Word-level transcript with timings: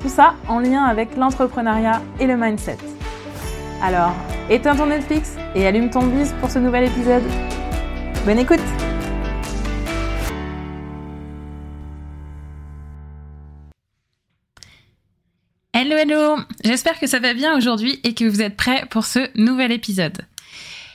Tout 0.00 0.08
ça 0.08 0.34
en 0.48 0.60
lien 0.60 0.84
avec 0.84 1.14
l'entrepreneuriat 1.16 2.00
et 2.18 2.26
le 2.26 2.36
mindset. 2.36 2.78
Alors, 3.82 4.14
éteins 4.48 4.74
ton 4.74 4.86
Netflix 4.86 5.36
et 5.54 5.66
allume 5.66 5.90
ton 5.90 6.06
bise 6.06 6.34
pour 6.40 6.50
ce 6.50 6.58
nouvel 6.58 6.84
épisode. 6.84 7.22
Bonne 8.24 8.38
écoute 8.38 8.60
Hello 15.72 15.96
hello 15.96 16.36
J'espère 16.64 16.98
que 16.98 17.06
ça 17.06 17.20
va 17.20 17.34
bien 17.34 17.56
aujourd'hui 17.56 18.00
et 18.04 18.14
que 18.14 18.24
vous 18.24 18.42
êtes 18.42 18.56
prêts 18.56 18.84
pour 18.90 19.04
ce 19.04 19.28
nouvel 19.34 19.70
épisode. 19.70 20.26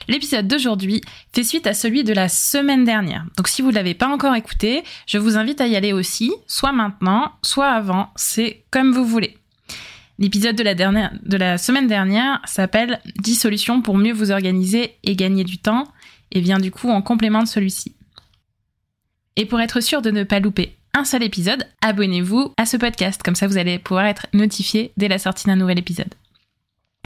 L'épisode 0.08 0.48
d'aujourd'hui 0.48 1.02
fait 1.34 1.44
suite 1.44 1.68
à 1.68 1.74
celui 1.74 2.04
de 2.04 2.14
la 2.14 2.30
semaine 2.30 2.84
dernière. 2.84 3.26
Donc 3.38 3.48
si 3.48 3.62
vous 3.62 3.70
ne 3.70 3.76
l'avez 3.76 3.94
pas 3.94 4.08
encore 4.08 4.36
écouté, 4.36 4.84
je 5.08 5.18
vous 5.18 5.38
invite 5.38 5.62
à 5.62 5.68
y 5.68 5.76
aller 5.76 5.94
aussi, 5.94 6.32
soit 6.48 6.72
maintenant, 6.72 7.32
soit 7.42 7.70
avant, 7.70 8.10
c'est 8.16 8.66
comme 8.72 8.92
vous 8.92 9.06
voulez. 9.06 9.38
L'épisode 10.18 10.56
de 10.56 11.38
la, 11.38 11.58
semaine 11.58 11.88
dernière 11.88 12.42
s'appelle 12.46 13.02
10 13.20 13.36
solutions 13.36 13.82
pour 13.82 13.98
mieux 13.98 14.14
vous 14.14 14.32
organiser 14.32 14.96
et 15.04 15.16
gagner 15.16 15.44
du 15.44 15.58
temps 15.58 15.86
et 16.32 16.40
vient 16.40 16.60
du 16.60 16.72
coup 16.72 16.90
en 16.90 17.02
complément 17.02 17.44
de 17.44 17.48
celui-ci. 17.48 17.96
Et 19.36 19.46
pour 19.46 19.60
être 19.60 19.82
sûr 19.82 20.02
de 20.02 20.12
ne 20.12 20.24
pas 20.24 20.40
louper 20.40 20.78
un 20.94 21.04
seul 21.04 21.24
épisode, 21.24 21.68
abonnez-vous 21.82 22.54
à 22.56 22.66
ce 22.66 22.78
podcast, 22.78 23.22
comme 23.22 23.36
ça 23.36 23.48
vous 23.48 23.58
allez 23.58 23.80
pouvoir 23.80 24.06
être 24.06 24.28
notifié 24.32 24.94
dès 24.96 25.10
la 25.10 25.20
sortie 25.20 25.48
d'un 25.48 25.58
nouvel 25.58 25.80
épisode. 25.80 26.14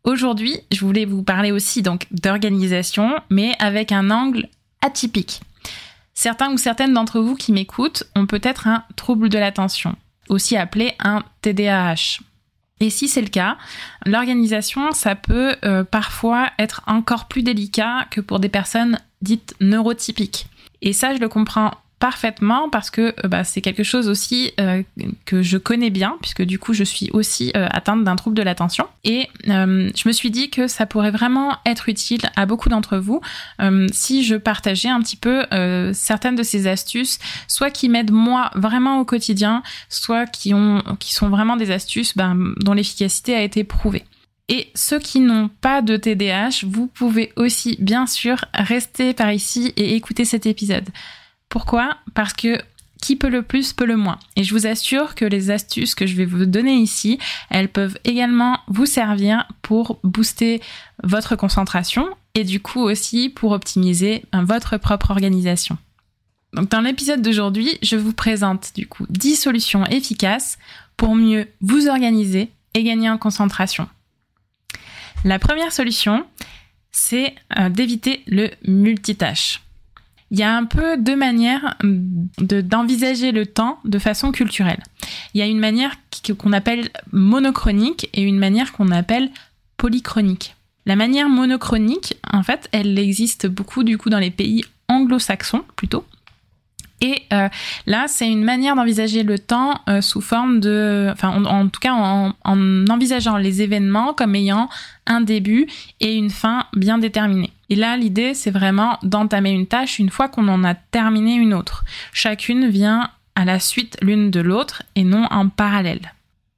Aujourd'hui, 0.04 0.60
je 0.72 0.86
voulais 0.86 1.06
vous 1.06 1.24
parler 1.24 1.52
aussi 1.52 1.82
donc 1.82 2.08
d'organisation, 2.12 3.16
mais 3.30 3.54
avec 3.60 3.92
un 3.92 4.12
angle 4.12 4.48
atypique. 4.82 5.42
Certains 6.14 6.52
ou 6.52 6.58
certaines 6.58 6.94
d'entre 6.94 7.20
vous 7.20 7.36
qui 7.36 7.52
m'écoutent 7.52 8.04
ont 8.16 8.26
peut-être 8.26 8.68
un 8.68 8.84
trouble 8.96 9.30
de 9.30 9.38
l'attention, 9.38 9.96
aussi 10.28 10.58
appelé 10.58 10.94
un 11.00 11.24
TDAH. 11.42 12.20
Et 12.82 12.90
si 12.90 13.08
c'est 13.08 13.22
le 13.22 13.28
cas, 13.28 13.58
l'organisation, 14.06 14.92
ça 14.92 15.16
peut 15.16 15.56
euh, 15.66 15.84
parfois 15.84 16.50
être 16.58 16.82
encore 16.88 17.28
plus 17.28 17.44
délicat 17.44 18.06
que 18.10 18.22
pour 18.22 18.40
des 18.40 18.50
personnes 18.50 19.00
dites 19.22 19.56
neurotypiques. 19.60 20.48
Et 20.82 20.94
ça, 20.94 21.14
je 21.14 21.20
le 21.20 21.28
comprends 21.28 21.72
parfaitement 22.00 22.70
parce 22.70 22.90
que 22.90 23.14
euh, 23.24 23.28
bah, 23.28 23.44
c'est 23.44 23.62
quelque 23.62 23.84
chose 23.84 24.08
aussi 24.08 24.54
euh, 24.60 24.84
que 25.26 25.42
je 25.42 25.58
connais 25.58 25.90
bien 25.90 26.18
puisque 26.22 26.42
du 26.42 26.58
coup 26.58 26.74
je 26.74 26.84
suis 26.84 27.10
aussi 27.12 27.52
euh, 27.56 27.68
atteinte 27.70 28.04
d'un 28.04 28.16
trouble 28.16 28.36
de 28.38 28.42
l'attention 28.42 28.86
et 29.04 29.28
je 29.46 30.08
me 30.08 30.12
suis 30.12 30.32
dit 30.32 30.50
que 30.50 30.68
ça 30.68 30.86
pourrait 30.86 31.12
vraiment 31.12 31.58
être 31.66 31.90
utile 31.90 32.22
à 32.36 32.46
beaucoup 32.46 32.70
d'entre 32.70 32.98
vous 32.98 33.22
si 33.92 34.24
je 34.24 34.36
partageais 34.36 34.90
un 34.90 35.02
petit 35.02 35.16
peu 35.16 35.44
certaines 35.94 36.36
de 36.36 36.44
ces 36.44 36.68
astuces 36.68 37.20
soit 37.48 37.72
qui 37.72 37.90
m'aident 37.90 38.12
moi 38.12 38.52
vraiment 38.56 39.00
au 39.00 39.06
quotidien 39.06 39.64
soit 39.90 40.26
qui 40.26 40.54
ont 40.54 40.84
qui 41.00 41.14
sont 41.14 41.30
vraiment 41.30 41.58
des 41.58 41.72
astuces 41.72 42.16
ben, 42.16 42.54
dont 42.58 42.74
l'efficacité 42.74 43.36
a 43.36 43.42
été 43.42 43.64
prouvée 43.64 44.04
et 44.50 44.70
ceux 44.74 45.00
qui 45.00 45.20
n'ont 45.20 45.50
pas 45.62 45.84
de 45.84 45.96
TDAH, 45.96 46.66
vous 46.66 46.88
pouvez 46.88 47.32
aussi 47.36 47.78
bien 47.80 48.08
sûr 48.08 48.46
rester 48.56 49.14
par 49.14 49.32
ici 49.32 49.74
et 49.78 49.96
écouter 49.96 50.26
cet 50.26 50.48
épisode. 50.48 50.90
Pourquoi? 51.50 51.98
Parce 52.14 52.34
que 52.34 52.62
qui 53.02 53.16
peut 53.16 53.30
le 53.30 53.44
plus 53.44 53.74
peut 53.74 53.86
le 53.86 53.98
moins. 53.98 54.20
Et 54.36 54.44
je 54.44 54.54
vous 54.54 54.68
assure 54.68 55.16
que 55.16 55.26
les 55.26 55.52
astuces 55.52 55.96
que 55.96 56.06
je 56.06 56.16
vais 56.16 56.26
vous 56.26 56.46
donner 56.46 56.76
ici, 56.76 57.18
elles 57.50 57.70
peuvent 57.70 57.98
également 58.04 58.60
vous 58.68 58.86
servir 58.86 59.48
pour 59.62 60.00
booster 60.04 60.62
votre 61.04 61.36
concentration 61.36 62.10
et 62.36 62.44
du 62.44 62.60
coup 62.60 62.82
aussi 62.82 63.30
pour 63.30 63.52
optimiser 63.52 64.26
votre 64.34 64.78
propre 64.78 65.12
organisation. 65.12 65.78
Donc 66.54 66.70
dans 66.70 66.82
l'épisode 66.82 67.22
d'aujourd'hui, 67.22 67.78
je 67.82 67.96
vous 67.96 68.14
présente 68.14 68.72
du 68.76 68.88
coup 68.88 69.06
10 69.10 69.36
solutions 69.36 69.86
efficaces 69.86 70.58
pour 70.98 71.16
mieux 71.16 71.48
vous 71.62 71.88
organiser 71.88 72.52
et 72.74 72.84
gagner 72.84 73.10
en 73.10 73.18
concentration. 73.18 73.88
La 75.24 75.40
première 75.40 75.72
solution, 75.72 76.26
c'est 76.92 77.36
euh, 77.58 77.70
d'éviter 77.70 78.24
le 78.28 78.50
multitâche 78.66 79.62
il 80.32 80.40
y 80.40 80.44
a 80.44 80.56
un 80.56 80.66
peu 80.66 80.98
deux 80.98 81.16
manières 81.16 81.76
d'envisager 82.40 83.32
le 83.32 83.46
temps 83.46 83.80
de 83.86 83.98
façon 84.00 84.32
culturelle. 84.32 84.84
Il 85.34 85.40
y 85.40 85.42
a 85.42 85.48
une 85.48 85.60
manière 85.60 85.96
qu'on 86.38 86.54
appelle 86.54 86.90
monochronique 87.12 88.10
et 88.14 88.22
une 88.22 88.38
manière 88.38 88.72
qu'on 88.72 88.92
appelle 88.92 89.32
polychronique. 89.78 90.56
La 90.86 90.96
manière 90.96 91.30
monochronique, 91.30 92.18
en 92.32 92.44
fait, 92.44 92.70
elle 92.72 92.98
existe 92.98 93.48
beaucoup 93.48 93.84
du 93.84 93.98
coup 93.98 94.10
dans 94.10 94.20
les 94.20 94.32
pays 94.32 94.64
anglo-saxons 94.88 95.64
plutôt. 95.76 96.06
Et 97.02 97.24
euh, 97.32 97.48
là, 97.86 98.06
c'est 98.08 98.30
une 98.30 98.44
manière 98.44 98.76
d'envisager 98.76 99.24
le 99.24 99.40
temps 99.40 99.80
euh, 99.88 100.02
sous 100.02 100.20
forme 100.20 100.60
de, 100.60 101.08
enfin, 101.12 101.44
en, 101.46 101.70
tout 101.70 101.80
cas, 101.80 101.94
en, 101.94 102.34
en, 102.44 102.86
envisageant 102.90 103.38
les 103.38 103.62
événements 103.62 104.14
comme 104.14 104.36
ayant 104.36 104.70
un 105.06 105.22
début 105.22 105.68
et 106.02 106.16
une 106.16 106.30
fin 106.30 106.66
bien 106.74 106.98
déterminée. 106.98 107.52
Et 107.70 107.76
là, 107.76 107.98
l'idée, 107.98 108.34
c'est 108.34 108.52
vraiment 108.52 108.98
d'entamer 109.04 109.52
une 109.52 109.68
tâche 109.68 110.00
une 110.00 110.10
fois 110.10 110.28
qu'on 110.28 110.48
en 110.48 110.64
a 110.64 110.74
terminé 110.74 111.36
une 111.36 111.54
autre. 111.54 111.86
Chacune 112.14 112.68
vient 112.68 113.12
à 113.36 113.46
la 113.46 113.60
suite 113.60 113.98
l'une 114.02 114.32
de 114.32 114.40
l'autre 114.40 114.84
et 114.96 115.04
non 115.04 115.26
en 115.32 115.50
parallèle. 115.50 116.14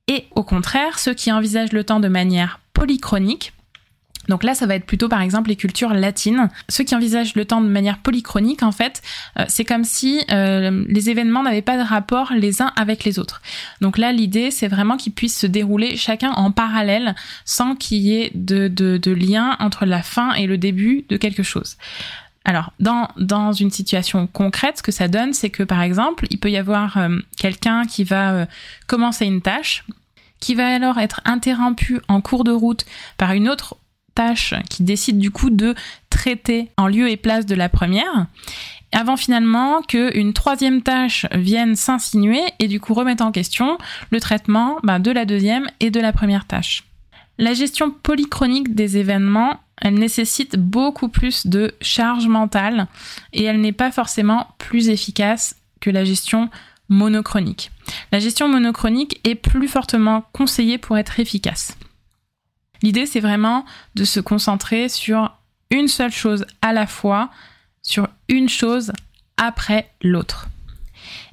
Et 0.07 0.25
au 0.31 0.43
contraire, 0.43 0.99
ceux 0.99 1.13
qui 1.13 1.31
envisagent 1.31 1.73
le 1.73 1.83
temps 1.83 1.99
de 1.99 2.07
manière 2.07 2.59
polychronique, 2.73 3.53
donc 4.27 4.43
là, 4.43 4.53
ça 4.53 4.65
va 4.65 4.75
être 4.75 4.85
plutôt 4.85 5.09
par 5.09 5.21
exemple 5.21 5.49
les 5.49 5.55
cultures 5.55 5.93
latines. 5.93 6.49
Ceux 6.69 6.83
qui 6.83 6.95
envisagent 6.95 7.35
le 7.35 7.45
temps 7.45 7.61
de 7.61 7.67
manière 7.67 7.97
polychronique, 7.97 8.63
en 8.63 8.71
fait, 8.71 9.01
euh, 9.37 9.45
c'est 9.47 9.65
comme 9.65 9.83
si 9.83 10.23
euh, 10.31 10.85
les 10.87 11.09
événements 11.09 11.43
n'avaient 11.43 11.61
pas 11.61 11.77
de 11.77 11.87
rapport 11.87 12.31
les 12.33 12.61
uns 12.61 12.71
avec 12.75 13.03
les 13.03 13.19
autres. 13.19 13.41
Donc 13.81 13.97
là, 13.97 14.11
l'idée, 14.11 14.51
c'est 14.51 14.67
vraiment 14.67 14.97
qu'ils 14.97 15.13
puissent 15.13 15.39
se 15.39 15.47
dérouler 15.47 15.97
chacun 15.97 16.31
en 16.31 16.51
parallèle 16.51 17.15
sans 17.45 17.75
qu'il 17.75 17.97
y 17.99 18.15
ait 18.15 18.31
de, 18.35 19.11
lien 19.11 19.57
entre 19.59 19.85
la 19.85 20.01
fin 20.01 20.33
et 20.33 20.47
le 20.47 20.57
début 20.57 21.05
de 21.09 21.17
quelque 21.17 21.43
chose. 21.43 21.77
Alors, 22.45 22.73
dans, 22.79 23.09
dans 23.17 23.51
une 23.51 23.69
situation 23.69 24.25
concrète, 24.27 24.77
ce 24.77 24.83
que 24.83 24.91
ça 24.91 25.07
donne, 25.07 25.33
c'est 25.33 25.49
que 25.49 25.63
par 25.63 25.81
exemple, 25.81 26.25
il 26.29 26.39
peut 26.39 26.49
y 26.49 26.57
avoir 26.57 26.97
euh, 26.97 27.17
quelqu'un 27.37 27.85
qui 27.85 28.03
va 28.03 28.47
commencer 28.87 29.25
une 29.25 29.41
tâche, 29.41 29.83
qui 30.39 30.55
va 30.55 30.67
alors 30.73 30.97
être 30.97 31.21
interrompu 31.25 31.99
en 32.07 32.21
cours 32.21 32.43
de 32.43 32.51
route 32.51 32.85
par 33.17 33.33
une 33.33 33.47
autre 33.47 33.77
tâche 34.15 34.53
qui 34.69 34.83
décide 34.83 35.19
du 35.19 35.31
coup 35.31 35.49
de 35.49 35.75
traiter 36.09 36.69
en 36.77 36.87
lieu 36.87 37.09
et 37.09 37.17
place 37.17 37.45
de 37.45 37.55
la 37.55 37.69
première 37.69 38.27
avant 38.91 39.17
finalement 39.17 39.81
qu'une 39.81 40.33
troisième 40.33 40.81
tâche 40.81 41.25
vienne 41.33 41.75
s'insinuer 41.75 42.41
et 42.59 42.67
du 42.67 42.79
coup 42.79 42.93
remettre 42.93 43.23
en 43.23 43.31
question 43.31 43.77
le 44.09 44.19
traitement 44.19 44.77
bah, 44.83 44.99
de 44.99 45.11
la 45.11 45.25
deuxième 45.25 45.67
et 45.79 45.91
de 45.91 45.99
la 45.99 46.11
première 46.11 46.45
tâche. 46.45 46.83
La 47.37 47.53
gestion 47.53 47.91
polychronique 47.91 48.75
des 48.75 48.97
événements, 48.97 49.59
elle 49.81 49.95
nécessite 49.95 50.57
beaucoup 50.57 51.07
plus 51.07 51.47
de 51.47 51.73
charge 51.81 52.27
mentale 52.27 52.87
et 53.33 53.43
elle 53.43 53.61
n'est 53.61 53.71
pas 53.71 53.91
forcément 53.91 54.47
plus 54.57 54.89
efficace 54.89 55.55
que 55.79 55.89
la 55.89 56.03
gestion 56.03 56.49
monochronique. 56.89 57.71
La 58.11 58.19
gestion 58.19 58.47
monochronique 58.47 59.21
est 59.23 59.35
plus 59.35 59.69
fortement 59.69 60.25
conseillée 60.33 60.77
pour 60.77 60.97
être 60.97 61.19
efficace. 61.19 61.77
L'idée, 62.81 63.05
c'est 63.05 63.19
vraiment 63.19 63.65
de 63.95 64.03
se 64.03 64.19
concentrer 64.19 64.89
sur 64.89 65.31
une 65.69 65.87
seule 65.87 66.11
chose 66.11 66.45
à 66.61 66.73
la 66.73 66.87
fois, 66.87 67.29
sur 67.81 68.07
une 68.27 68.49
chose 68.49 68.91
après 69.37 69.89
l'autre. 70.01 70.47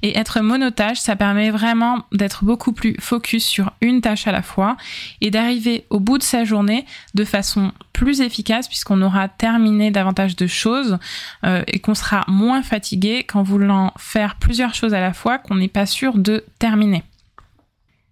Et 0.01 0.17
être 0.17 0.41
monotâche, 0.41 0.99
ça 0.99 1.15
permet 1.15 1.51
vraiment 1.51 2.05
d'être 2.11 2.43
beaucoup 2.43 2.71
plus 2.71 2.95
focus 2.99 3.45
sur 3.45 3.71
une 3.81 4.01
tâche 4.01 4.27
à 4.27 4.31
la 4.31 4.41
fois 4.41 4.77
et 5.21 5.29
d'arriver 5.29 5.85
au 5.89 5.99
bout 5.99 6.17
de 6.17 6.23
sa 6.23 6.43
journée 6.45 6.85
de 7.13 7.25
façon 7.25 7.71
plus 7.93 8.21
efficace 8.21 8.67
puisqu'on 8.67 9.01
aura 9.01 9.27
terminé 9.27 9.91
davantage 9.91 10.35
de 10.35 10.47
choses 10.47 10.97
euh, 11.43 11.63
et 11.67 11.79
qu'on 11.79 11.95
sera 11.95 12.23
moins 12.27 12.63
fatigué 12.63 13.23
qu'en 13.23 13.43
voulant 13.43 13.93
faire 13.97 14.35
plusieurs 14.35 14.73
choses 14.73 14.93
à 14.93 15.01
la 15.01 15.13
fois 15.13 15.37
qu'on 15.37 15.55
n'est 15.55 15.67
pas 15.67 15.85
sûr 15.85 16.17
de 16.17 16.45
terminer. 16.59 17.03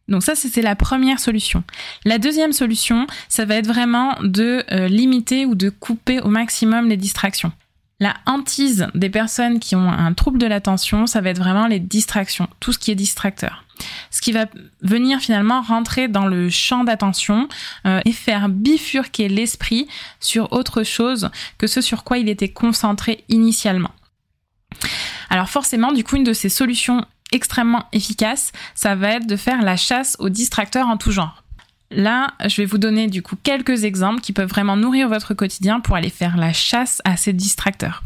Donc 0.08 0.24
ça, 0.24 0.36
c'était 0.36 0.62
la 0.62 0.76
première 0.76 1.20
solution. 1.20 1.64
La 2.06 2.18
deuxième 2.18 2.54
solution, 2.54 3.08
ça 3.28 3.46
va 3.46 3.56
être 3.56 3.68
vraiment 3.68 4.16
de 4.22 4.64
euh, 4.72 4.88
limiter 4.88 5.46
ou 5.46 5.56
de 5.56 5.70
couper 5.70 6.22
au 6.22 6.30
maximum 6.30 6.88
les 6.88 6.98
distractions. 6.98 7.52
La 8.00 8.16
hantise 8.28 8.88
des 8.94 9.10
personnes 9.10 9.60
qui 9.60 9.76
ont 9.76 9.90
un 9.90 10.14
trouble 10.14 10.38
de 10.38 10.46
l'attention, 10.46 11.08
ça 11.08 11.20
va 11.20 11.32
être 11.32 11.40
vraiment 11.40 11.66
les 11.66 11.80
distractions, 11.80 12.48
tout 12.60 12.72
ce 12.72 12.78
qui 12.78 12.92
est 12.92 12.96
distracteur. 12.96 13.64
Ce 14.12 14.22
qui 14.22 14.32
va 14.32 14.46
venir 14.82 15.20
finalement 15.20 15.62
rentrer 15.62 16.08
dans 16.08 16.28
le 16.28 16.50
champ 16.50 16.84
d'attention 16.84 17.48
euh, 17.86 18.00
et 18.06 18.12
faire 18.12 18.50
bifurquer 18.50 19.30
l'esprit 19.30 19.88
sur 20.20 20.54
autre 20.54 20.84
chose 20.84 21.30
que 21.58 21.68
ce 21.68 21.82
sur 21.82 22.04
quoi 22.04 22.20
il 22.20 22.30
était 22.30 22.50
concentré 22.50 23.24
initialement. 23.30 23.92
Alors 25.30 25.50
forcément, 25.50 25.92
du 25.92 26.04
coup, 26.04 26.16
une 26.16 26.24
de 26.24 26.34
ces 26.34 26.50
solutions 26.50 27.06
extrêmement 27.32 27.86
efficaces, 27.94 28.52
ça 28.76 28.96
va 28.96 29.12
être 29.12 29.28
de 29.28 29.36
faire 29.36 29.62
la 29.62 29.78
chasse 29.78 30.16
aux 30.20 30.30
distracteurs 30.30 30.88
en 30.88 30.98
tout 30.98 31.12
genre. 31.12 31.44
Là, 31.90 32.34
je 32.46 32.58
vais 32.58 32.66
vous 32.66 32.78
donner 32.78 33.08
du 33.08 33.22
coup 33.22 33.36
quelques 33.42 33.86
exemples 33.86 34.22
qui 34.22 34.34
peuvent 34.34 34.50
vraiment 34.50 34.76
nourrir 34.76 35.08
votre 35.08 35.34
quotidien 35.34 35.80
pour 35.80 35.96
aller 35.96 36.10
faire 36.10 36.36
la 36.36 36.52
chasse 36.52 37.02
à 37.06 37.16
ces 37.16 37.34
distracteurs. 37.34 38.04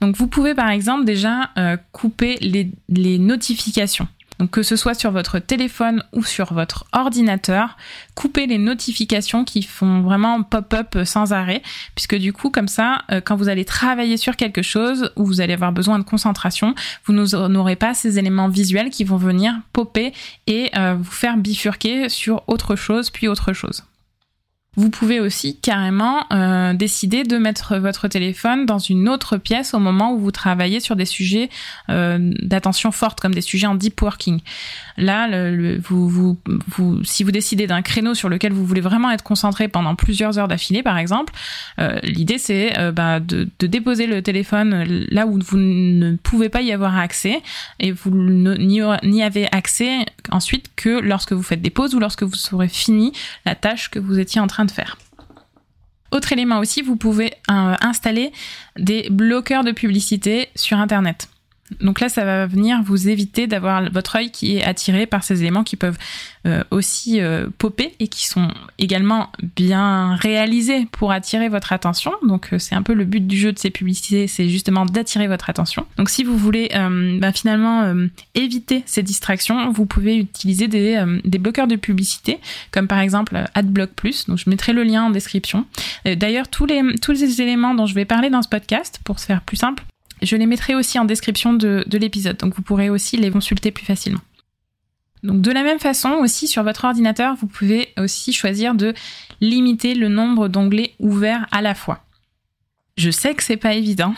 Donc 0.00 0.16
vous 0.16 0.26
pouvez 0.26 0.54
par 0.54 0.68
exemple 0.68 1.04
déjà 1.04 1.50
euh, 1.56 1.76
couper 1.92 2.38
les 2.40 3.18
notifications. 3.18 4.08
Donc 4.42 4.50
que 4.50 4.64
ce 4.64 4.74
soit 4.74 4.94
sur 4.94 5.12
votre 5.12 5.38
téléphone 5.38 6.02
ou 6.12 6.24
sur 6.24 6.52
votre 6.52 6.84
ordinateur, 6.92 7.76
coupez 8.16 8.48
les 8.48 8.58
notifications 8.58 9.44
qui 9.44 9.62
font 9.62 10.00
vraiment 10.00 10.42
pop-up 10.42 10.98
sans 11.04 11.32
arrêt, 11.32 11.62
puisque 11.94 12.16
du 12.16 12.32
coup 12.32 12.50
comme 12.50 12.66
ça, 12.66 13.04
euh, 13.12 13.20
quand 13.20 13.36
vous 13.36 13.48
allez 13.48 13.64
travailler 13.64 14.16
sur 14.16 14.34
quelque 14.34 14.62
chose 14.62 15.12
où 15.14 15.24
vous 15.24 15.40
allez 15.40 15.52
avoir 15.52 15.70
besoin 15.70 16.00
de 16.00 16.02
concentration, 16.02 16.74
vous 17.04 17.12
n'aurez 17.12 17.76
pas 17.76 17.94
ces 17.94 18.18
éléments 18.18 18.48
visuels 18.48 18.90
qui 18.90 19.04
vont 19.04 19.16
venir 19.16 19.54
popper 19.72 20.12
et 20.48 20.72
euh, 20.76 20.96
vous 20.98 21.04
faire 21.04 21.36
bifurquer 21.36 22.08
sur 22.08 22.42
autre 22.48 22.74
chose 22.74 23.10
puis 23.10 23.28
autre 23.28 23.52
chose. 23.52 23.84
Vous 24.74 24.88
pouvez 24.88 25.20
aussi 25.20 25.58
carrément 25.60 26.24
euh, 26.32 26.72
décider 26.72 27.24
de 27.24 27.36
mettre 27.36 27.76
votre 27.76 28.08
téléphone 28.08 28.64
dans 28.64 28.78
une 28.78 29.06
autre 29.06 29.36
pièce 29.36 29.74
au 29.74 29.78
moment 29.78 30.14
où 30.14 30.18
vous 30.18 30.30
travaillez 30.30 30.80
sur 30.80 30.96
des 30.96 31.04
sujets 31.04 31.50
euh, 31.90 32.32
d'attention 32.40 32.90
forte, 32.90 33.20
comme 33.20 33.34
des 33.34 33.42
sujets 33.42 33.66
en 33.66 33.74
deep 33.74 34.00
working. 34.00 34.40
Là, 34.96 35.28
le, 35.28 35.78
vous, 35.78 36.08
vous, 36.08 36.38
vous, 36.68 37.04
si 37.04 37.22
vous 37.22 37.32
décidez 37.32 37.66
d'un 37.66 37.82
créneau 37.82 38.14
sur 38.14 38.30
lequel 38.30 38.54
vous 38.54 38.64
voulez 38.64 38.80
vraiment 38.80 39.10
être 39.10 39.22
concentré 39.22 39.68
pendant 39.68 39.94
plusieurs 39.94 40.38
heures 40.38 40.48
d'affilée, 40.48 40.82
par 40.82 40.96
exemple, 40.96 41.34
euh, 41.78 41.98
l'idée 42.02 42.38
c'est 42.38 42.78
euh, 42.78 42.92
bah, 42.92 43.20
de, 43.20 43.48
de, 43.58 43.66
déposer 43.66 44.06
le 44.06 44.22
téléphone 44.22 44.84
là 45.10 45.26
où 45.26 45.38
vous 45.38 45.58
ne 45.58 46.16
pouvez 46.16 46.48
pas 46.48 46.62
y 46.62 46.72
avoir 46.72 46.96
accès 46.96 47.42
et 47.78 47.92
vous 47.92 48.10
n'y 48.10 49.22
avez 49.22 49.52
accès 49.52 50.06
ensuite 50.30 50.70
que 50.76 51.00
lorsque 51.00 51.32
vous 51.32 51.42
faites 51.42 51.62
des 51.62 51.70
pauses 51.70 51.94
ou 51.94 52.00
lorsque 52.00 52.22
vous 52.22 52.36
aurez 52.52 52.68
fini 52.68 53.12
la 53.44 53.54
tâche 53.54 53.90
que 53.90 53.98
vous 53.98 54.18
étiez 54.18 54.40
en 54.40 54.46
train 54.46 54.61
de 54.64 54.70
faire. 54.70 54.98
Autre 56.12 56.32
élément 56.32 56.58
aussi, 56.58 56.82
vous 56.82 56.96
pouvez 56.96 57.32
euh, 57.50 57.74
installer 57.80 58.32
des 58.76 59.08
bloqueurs 59.10 59.64
de 59.64 59.72
publicité 59.72 60.50
sur 60.54 60.78
Internet. 60.78 61.28
Donc 61.80 62.00
là, 62.00 62.08
ça 62.08 62.24
va 62.24 62.46
venir 62.46 62.82
vous 62.82 63.08
éviter 63.08 63.46
d'avoir 63.46 63.90
votre 63.90 64.16
œil 64.16 64.30
qui 64.30 64.56
est 64.56 64.64
attiré 64.64 65.06
par 65.06 65.24
ces 65.24 65.42
éléments 65.42 65.64
qui 65.64 65.76
peuvent 65.76 65.98
euh, 66.44 66.64
aussi 66.72 67.20
euh, 67.20 67.46
popper 67.56 67.94
et 68.00 68.08
qui 68.08 68.26
sont 68.26 68.48
également 68.76 69.30
bien 69.54 70.16
réalisés 70.16 70.88
pour 70.90 71.12
attirer 71.12 71.48
votre 71.48 71.72
attention. 71.72 72.10
Donc 72.26 72.52
euh, 72.52 72.58
c'est 72.58 72.74
un 72.74 72.82
peu 72.82 72.94
le 72.94 73.04
but 73.04 73.24
du 73.24 73.36
jeu 73.36 73.52
de 73.52 73.58
ces 73.60 73.70
publicités, 73.70 74.26
c'est 74.26 74.48
justement 74.48 74.84
d'attirer 74.84 75.28
votre 75.28 75.50
attention. 75.50 75.86
Donc 75.98 76.10
si 76.10 76.24
vous 76.24 76.36
voulez 76.36 76.70
bah, 77.20 77.30
finalement 77.30 77.94
éviter 78.34 78.82
ces 78.86 79.04
distractions, 79.04 79.70
vous 79.70 79.86
pouvez 79.86 80.16
utiliser 80.16 80.66
des, 80.66 81.38
bloqueurs 81.38 81.68
de 81.68 81.76
publicité, 81.76 82.40
comme 82.72 82.88
par 82.88 82.98
exemple 82.98 83.44
AdBlock 83.54 83.90
Plus. 83.90 84.26
Donc 84.26 84.38
je 84.38 84.50
mettrai 84.50 84.72
le 84.72 84.82
lien 84.82 85.04
en 85.04 85.10
description. 85.10 85.64
D'ailleurs, 86.04 86.48
tous 86.48 86.66
les 86.66 87.40
éléments 87.40 87.74
dont 87.74 87.86
je 87.86 87.94
vais 87.94 88.04
parler 88.04 88.30
dans 88.30 88.42
ce 88.42 88.48
podcast, 88.48 89.00
pour 89.04 89.20
se 89.20 89.26
faire 89.26 89.42
plus 89.42 89.56
simple, 89.56 89.84
je 90.22 90.36
les 90.36 90.46
mettrai 90.46 90.74
aussi 90.74 90.98
en 90.98 91.04
description 91.04 91.52
de, 91.52 91.84
l'épisode, 91.92 92.36
donc 92.36 92.54
vous 92.54 92.62
pourrez 92.62 92.90
aussi 92.90 93.16
les 93.16 93.30
consulter 93.30 93.70
plus 93.70 93.84
facilement. 93.84 94.20
Donc 95.22 95.40
de 95.40 95.50
la 95.52 95.62
même 95.62 95.78
façon 95.78 96.10
aussi 96.10 96.48
sur 96.48 96.64
votre 96.64 96.84
ordinateur, 96.84 97.36
vous 97.36 97.46
pouvez 97.46 97.90
aussi 97.96 98.32
choisir 98.32 98.74
de 98.74 98.92
limiter 99.40 99.94
le 99.94 100.08
nombre 100.08 100.48
d'onglets 100.48 100.94
ouverts 100.98 101.46
à 101.52 101.62
la 101.62 101.74
fois. 101.74 102.04
Je 102.96 103.10
sais 103.10 103.34
que 103.34 103.42
c'est 103.42 103.56
pas 103.56 103.74
évident, 103.74 104.14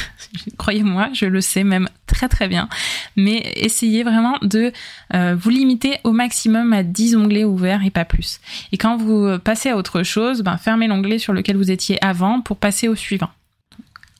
croyez-moi, 0.58 1.10
je 1.12 1.26
le 1.26 1.40
sais 1.40 1.64
même 1.64 1.88
très 2.06 2.28
très 2.28 2.48
bien, 2.48 2.68
mais 3.16 3.52
essayez 3.56 4.02
vraiment 4.02 4.38
de 4.42 4.72
euh, 5.12 5.36
vous 5.38 5.50
limiter 5.50 5.98
au 6.04 6.12
maximum 6.12 6.72
à 6.72 6.82
10 6.82 7.16
onglets 7.16 7.44
ouverts 7.44 7.84
et 7.84 7.90
pas 7.90 8.04
plus. 8.04 8.40
Et 8.72 8.78
quand 8.78 8.96
vous 8.96 9.38
passez 9.40 9.70
à 9.70 9.76
autre 9.76 10.02
chose, 10.04 10.42
ben, 10.42 10.56
fermez 10.56 10.86
l'onglet 10.86 11.18
sur 11.18 11.32
lequel 11.32 11.56
vous 11.56 11.70
étiez 11.70 12.02
avant 12.02 12.40
pour 12.40 12.56
passer 12.56 12.88
au 12.88 12.94
suivant. 12.94 13.30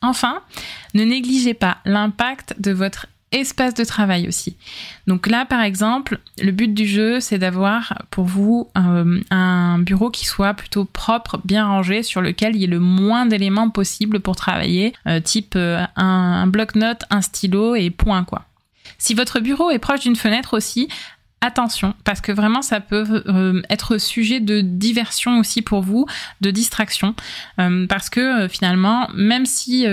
Enfin, 0.05 0.41
ne 0.93 1.03
négligez 1.03 1.55
pas 1.55 1.79
l'impact 1.87 2.55
de 2.59 2.73
votre 2.73 3.07
espace 3.33 3.75
de 3.75 3.85
travail 3.85 4.29
aussi. 4.29 4.57
Donc 5.07 5.27
là, 5.27 5.45
par 5.45 5.61
exemple, 5.61 6.19
le 6.41 6.53
but 6.53 6.73
du 6.73 6.87
jeu, 6.87 7.21
c'est 7.21 7.39
d'avoir 7.39 8.03
pour 8.11 8.25
vous 8.25 8.69
euh, 8.77 9.21
un 9.31 9.79
bureau 9.79 10.11
qui 10.11 10.25
soit 10.25 10.55
plutôt 10.55 10.85
propre, 10.85 11.41
bien 11.45 11.67
rangé, 11.67 12.03
sur 12.03 12.21
lequel 12.21 12.55
il 12.55 12.61
y 12.61 12.65
ait 12.65 12.69
le 12.69 12.81
moins 12.81 13.27
d'éléments 13.27 13.71
possible 13.71 14.21
pour 14.21 14.37
travailler, 14.37 14.93
euh, 15.09 15.21
type 15.21 15.55
euh, 15.57 15.85
un, 15.97 16.05
un 16.05 16.47
bloc-notes, 16.47 17.03
un 17.11 17.23
stylo 17.23 17.75
et 17.75 17.91
point 17.91 18.25
quoi. 18.25 18.45
Si 18.99 19.15
votre 19.15 19.41
bureau 19.41 19.71
est 19.71 19.79
proche 19.79 20.01
d'une 20.01 20.17
fenêtre 20.17 20.57
aussi, 20.57 20.89
attention 21.45 21.95
parce 22.05 22.21
que 22.21 22.33
vraiment 22.33 22.63
ça 22.63 22.81
peut 22.81 23.23
euh, 23.27 23.63
être 23.71 23.99
sujet 23.99 24.41
de 24.41 24.61
diversion 24.61 25.39
aussi 25.39 25.63
pour 25.63 25.83
vous, 25.83 26.07
de 26.41 26.51
distraction. 26.51 27.15
Euh, 27.59 27.87
parce 27.87 28.11
que 28.11 28.21
euh, 28.21 28.49
finalement 28.49 29.09
même 29.15 29.47
si 29.47 29.87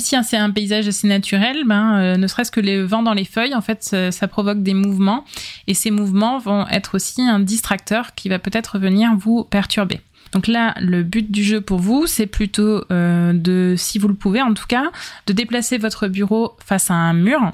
si 0.00 0.16
c'est 0.22 0.36
un 0.36 0.50
paysage 0.50 0.88
assez 0.88 1.06
naturel, 1.06 1.64
ben 1.66 2.16
ne 2.16 2.26
serait-ce 2.26 2.50
que 2.50 2.60
les 2.60 2.82
vents 2.82 3.02
dans 3.02 3.14
les 3.14 3.24
feuilles 3.24 3.54
en 3.54 3.60
fait 3.60 3.82
ça, 3.82 4.28
provoque 4.28 4.62
des 4.62 4.74
mouvements. 4.74 5.24
Et 5.66 5.74
ces 5.74 5.90
mouvements 5.90 6.38
vont 6.38 6.66
être 6.68 6.96
aussi 6.96 7.22
un 7.22 7.40
distracteur 7.40 8.14
qui 8.14 8.28
va 8.28 8.38
peut-être 8.38 8.78
venir 8.78 9.10
vous 9.16 9.44
perturber. 9.44 10.00
Donc 10.32 10.46
là, 10.46 10.74
le 10.80 11.02
but 11.02 11.30
du 11.30 11.44
jeu 11.44 11.60
pour 11.60 11.78
vous, 11.78 12.06
c'est 12.06 12.26
plutôt 12.26 12.84
de, 12.90 13.74
si 13.76 13.98
vous 13.98 14.08
le 14.08 14.14
pouvez 14.14 14.42
en 14.42 14.52
tout 14.52 14.66
cas, 14.66 14.90
de 15.26 15.32
déplacer 15.32 15.78
votre 15.78 16.08
bureau 16.08 16.56
face 16.64 16.90
à 16.90 16.94
un 16.94 17.14
mur 17.14 17.52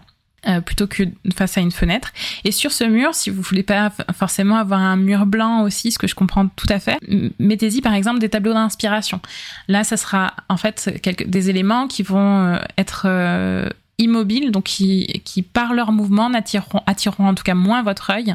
euh, 0.48 0.60
plutôt 0.62 0.86
que 0.86 1.02
face 1.36 1.58
à 1.58 1.60
une 1.60 1.70
fenêtre. 1.70 2.12
Et 2.44 2.52
sur 2.52 2.72
ce 2.72 2.84
mur, 2.84 3.14
si 3.14 3.28
vous 3.28 3.42
voulez 3.42 3.62
pas 3.62 3.92
forcément 4.16 4.56
avoir 4.56 4.80
un 4.80 4.96
mur 4.96 5.26
blanc 5.26 5.62
aussi, 5.62 5.92
ce 5.92 5.98
que 5.98 6.06
je 6.06 6.14
comprends 6.14 6.48
tout 6.48 6.66
à 6.70 6.78
fait, 6.78 6.96
mettez-y 7.38 7.82
par 7.82 7.92
exemple 7.92 8.20
des 8.20 8.30
tableaux 8.30 8.54
d'inspiration. 8.54 9.20
Là, 9.68 9.84
ça 9.84 9.98
sera 9.98 10.34
en 10.48 10.56
fait 10.56 10.98
des 11.26 11.50
éléments 11.50 11.88
qui 11.88 12.02
vont 12.02 12.46
euh, 12.46 12.58
être 12.78 13.02
euh, 13.04 13.68
immobiles, 13.98 14.50
donc 14.50 14.64
qui, 14.64 15.44
par 15.52 15.74
leur 15.74 15.92
mouvement 15.92 16.30
attireront 16.32 17.28
en 17.28 17.34
tout 17.34 17.44
cas 17.44 17.54
moins 17.54 17.82
votre 17.82 18.08
œil 18.08 18.34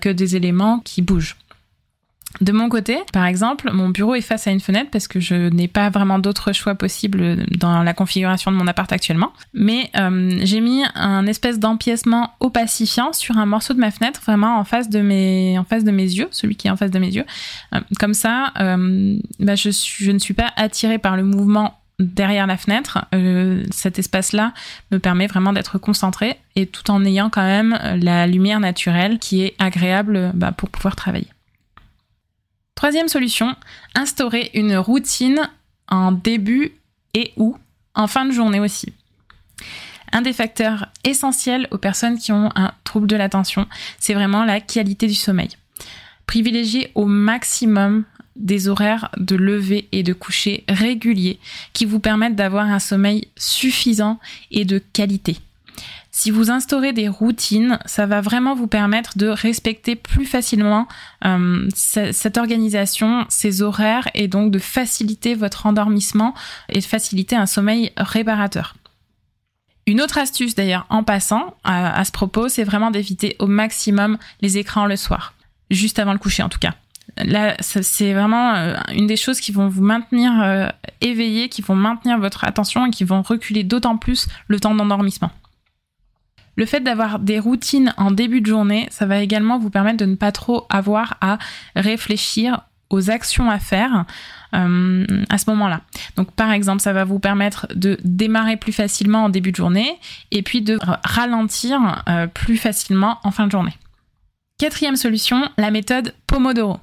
que 0.00 0.08
des 0.08 0.36
éléments 0.36 0.78
qui 0.78 1.02
bougent. 1.02 1.36
De 2.40 2.52
mon 2.52 2.68
côté, 2.68 2.98
par 3.12 3.26
exemple, 3.26 3.70
mon 3.72 3.90
bureau 3.90 4.14
est 4.14 4.22
face 4.22 4.46
à 4.46 4.50
une 4.50 4.60
fenêtre 4.60 4.90
parce 4.90 5.06
que 5.06 5.20
je 5.20 5.50
n'ai 5.50 5.68
pas 5.68 5.90
vraiment 5.90 6.18
d'autres 6.18 6.52
choix 6.52 6.74
possibles 6.74 7.44
dans 7.56 7.82
la 7.82 7.94
configuration 7.94 8.50
de 8.50 8.56
mon 8.56 8.66
appart 8.66 8.90
actuellement. 8.90 9.32
Mais 9.52 9.90
euh, 9.96 10.38
j'ai 10.42 10.60
mis 10.60 10.82
un 10.94 11.26
espèce 11.26 11.58
d'empiècement 11.58 12.32
opacifiant 12.40 13.12
sur 13.12 13.36
un 13.36 13.46
morceau 13.46 13.74
de 13.74 13.80
ma 13.80 13.90
fenêtre, 13.90 14.20
vraiment 14.24 14.58
en 14.58 14.64
face 14.64 14.88
de 14.88 15.00
mes, 15.00 15.54
yeux, 15.54 16.28
celui 16.30 16.56
qui 16.56 16.68
est 16.68 16.70
en 16.70 16.76
face 16.76 16.90
de 16.90 16.98
mes 16.98 17.10
yeux. 17.14 17.24
Euh, 17.74 17.80
comme 17.98 18.14
ça, 18.14 18.52
euh, 18.60 19.18
bah, 19.38 19.54
je, 19.54 20.10
ne 20.10 20.18
suis 20.18 20.34
pas 20.34 20.52
attirée 20.56 20.98
par 20.98 21.16
le 21.16 21.24
mouvement 21.24 21.78
derrière 21.98 22.48
la 22.48 22.56
fenêtre. 22.56 23.04
cet 23.70 24.00
espace-là 24.00 24.52
me 24.90 24.98
permet 24.98 25.28
vraiment 25.28 25.52
d'être 25.52 25.78
concentrée 25.78 26.36
et 26.56 26.66
tout 26.66 26.90
en 26.90 27.04
ayant 27.04 27.30
quand 27.30 27.42
même 27.42 27.78
la 28.00 28.26
lumière 28.26 28.58
naturelle 28.58 29.20
qui 29.20 29.42
est 29.42 29.54
agréable 29.60 30.32
bah, 30.34 30.50
pour 30.50 30.68
pouvoir 30.70 30.96
travailler. 30.96 31.28
Troisième 32.74 33.08
solution, 33.08 33.54
instaurer 33.94 34.50
une 34.54 34.76
routine 34.76 35.48
en 35.88 36.12
début 36.12 36.72
et 37.14 37.32
ou 37.36 37.56
en 37.94 38.06
fin 38.06 38.24
de 38.24 38.32
journée 38.32 38.60
aussi. 38.60 38.92
Un 40.12 40.22
des 40.22 40.32
facteurs 40.32 40.88
essentiels 41.04 41.68
aux 41.70 41.78
personnes 41.78 42.18
qui 42.18 42.32
ont 42.32 42.50
un 42.54 42.72
trouble 42.84 43.06
de 43.06 43.16
l'attention, 43.16 43.66
c'est 43.98 44.14
vraiment 44.14 44.44
la 44.44 44.60
qualité 44.60 45.06
du 45.06 45.14
sommeil. 45.14 45.50
Privilégiez 46.26 46.90
au 46.94 47.06
maximum 47.06 48.04
des 48.36 48.68
horaires 48.68 49.10
de 49.16 49.36
lever 49.36 49.88
et 49.92 50.02
de 50.02 50.12
coucher 50.12 50.64
réguliers 50.68 51.38
qui 51.72 51.84
vous 51.84 52.00
permettent 52.00 52.36
d'avoir 52.36 52.66
un 52.66 52.78
sommeil 52.78 53.28
suffisant 53.36 54.18
et 54.50 54.64
de 54.64 54.78
qualité. 54.78 55.38
Si 56.14 56.30
vous 56.30 56.50
instaurez 56.50 56.92
des 56.92 57.08
routines, 57.08 57.78
ça 57.86 58.04
va 58.04 58.20
vraiment 58.20 58.54
vous 58.54 58.66
permettre 58.66 59.16
de 59.16 59.28
respecter 59.28 59.96
plus 59.96 60.26
facilement 60.26 60.86
euh, 61.24 61.66
cette 61.74 62.36
organisation, 62.36 63.24
ces 63.30 63.62
horaires 63.62 64.06
et 64.12 64.28
donc 64.28 64.50
de 64.50 64.58
faciliter 64.58 65.34
votre 65.34 65.64
endormissement 65.64 66.34
et 66.68 66.80
de 66.80 66.84
faciliter 66.84 67.34
un 67.34 67.46
sommeil 67.46 67.92
réparateur. 67.96 68.76
Une 69.86 70.02
autre 70.02 70.18
astuce 70.18 70.54
d'ailleurs 70.54 70.86
en 70.90 71.02
passant 71.02 71.56
à, 71.64 71.98
à 71.98 72.04
ce 72.04 72.12
propos, 72.12 72.50
c'est 72.50 72.62
vraiment 72.62 72.90
d'éviter 72.90 73.34
au 73.38 73.46
maximum 73.46 74.18
les 74.42 74.58
écrans 74.58 74.84
le 74.84 74.96
soir, 74.96 75.32
juste 75.70 75.98
avant 75.98 76.12
le 76.12 76.18
coucher 76.18 76.42
en 76.42 76.50
tout 76.50 76.58
cas. 76.58 76.74
Là, 77.16 77.56
c'est 77.60 78.12
vraiment 78.12 78.54
euh, 78.54 78.76
une 78.92 79.06
des 79.06 79.16
choses 79.16 79.40
qui 79.40 79.50
vont 79.50 79.68
vous 79.68 79.82
maintenir 79.82 80.32
euh, 80.42 80.68
éveillé, 81.00 81.48
qui 81.48 81.62
vont 81.62 81.74
maintenir 81.74 82.18
votre 82.18 82.44
attention 82.44 82.84
et 82.84 82.90
qui 82.90 83.04
vont 83.04 83.22
reculer 83.22 83.64
d'autant 83.64 83.96
plus 83.96 84.28
le 84.48 84.60
temps 84.60 84.74
d'endormissement. 84.74 85.30
Le 86.56 86.66
fait 86.66 86.80
d'avoir 86.80 87.18
des 87.18 87.38
routines 87.38 87.94
en 87.96 88.10
début 88.10 88.40
de 88.40 88.46
journée, 88.46 88.86
ça 88.90 89.06
va 89.06 89.18
également 89.18 89.58
vous 89.58 89.70
permettre 89.70 89.98
de 89.98 90.04
ne 90.04 90.16
pas 90.16 90.32
trop 90.32 90.66
avoir 90.70 91.16
à 91.20 91.38
réfléchir 91.76 92.60
aux 92.92 93.10
actions 93.10 93.50
à 93.50 93.58
faire 93.58 94.04
euh, 94.54 95.06
à 95.30 95.38
ce 95.38 95.48
moment-là. 95.50 95.80
Donc 96.16 96.30
par 96.32 96.52
exemple, 96.52 96.82
ça 96.82 96.92
va 96.92 97.04
vous 97.04 97.18
permettre 97.18 97.66
de 97.74 97.98
démarrer 98.04 98.56
plus 98.56 98.72
facilement 98.72 99.24
en 99.24 99.28
début 99.30 99.50
de 99.50 99.56
journée 99.56 99.98
et 100.30 100.42
puis 100.42 100.60
de 100.60 100.78
ralentir 101.04 102.02
euh, 102.08 102.26
plus 102.26 102.58
facilement 102.58 103.18
en 103.24 103.30
fin 103.30 103.46
de 103.46 103.52
journée. 103.52 103.76
Quatrième 104.58 104.96
solution, 104.96 105.48
la 105.56 105.70
méthode 105.70 106.14
Pomodoro. 106.26 106.78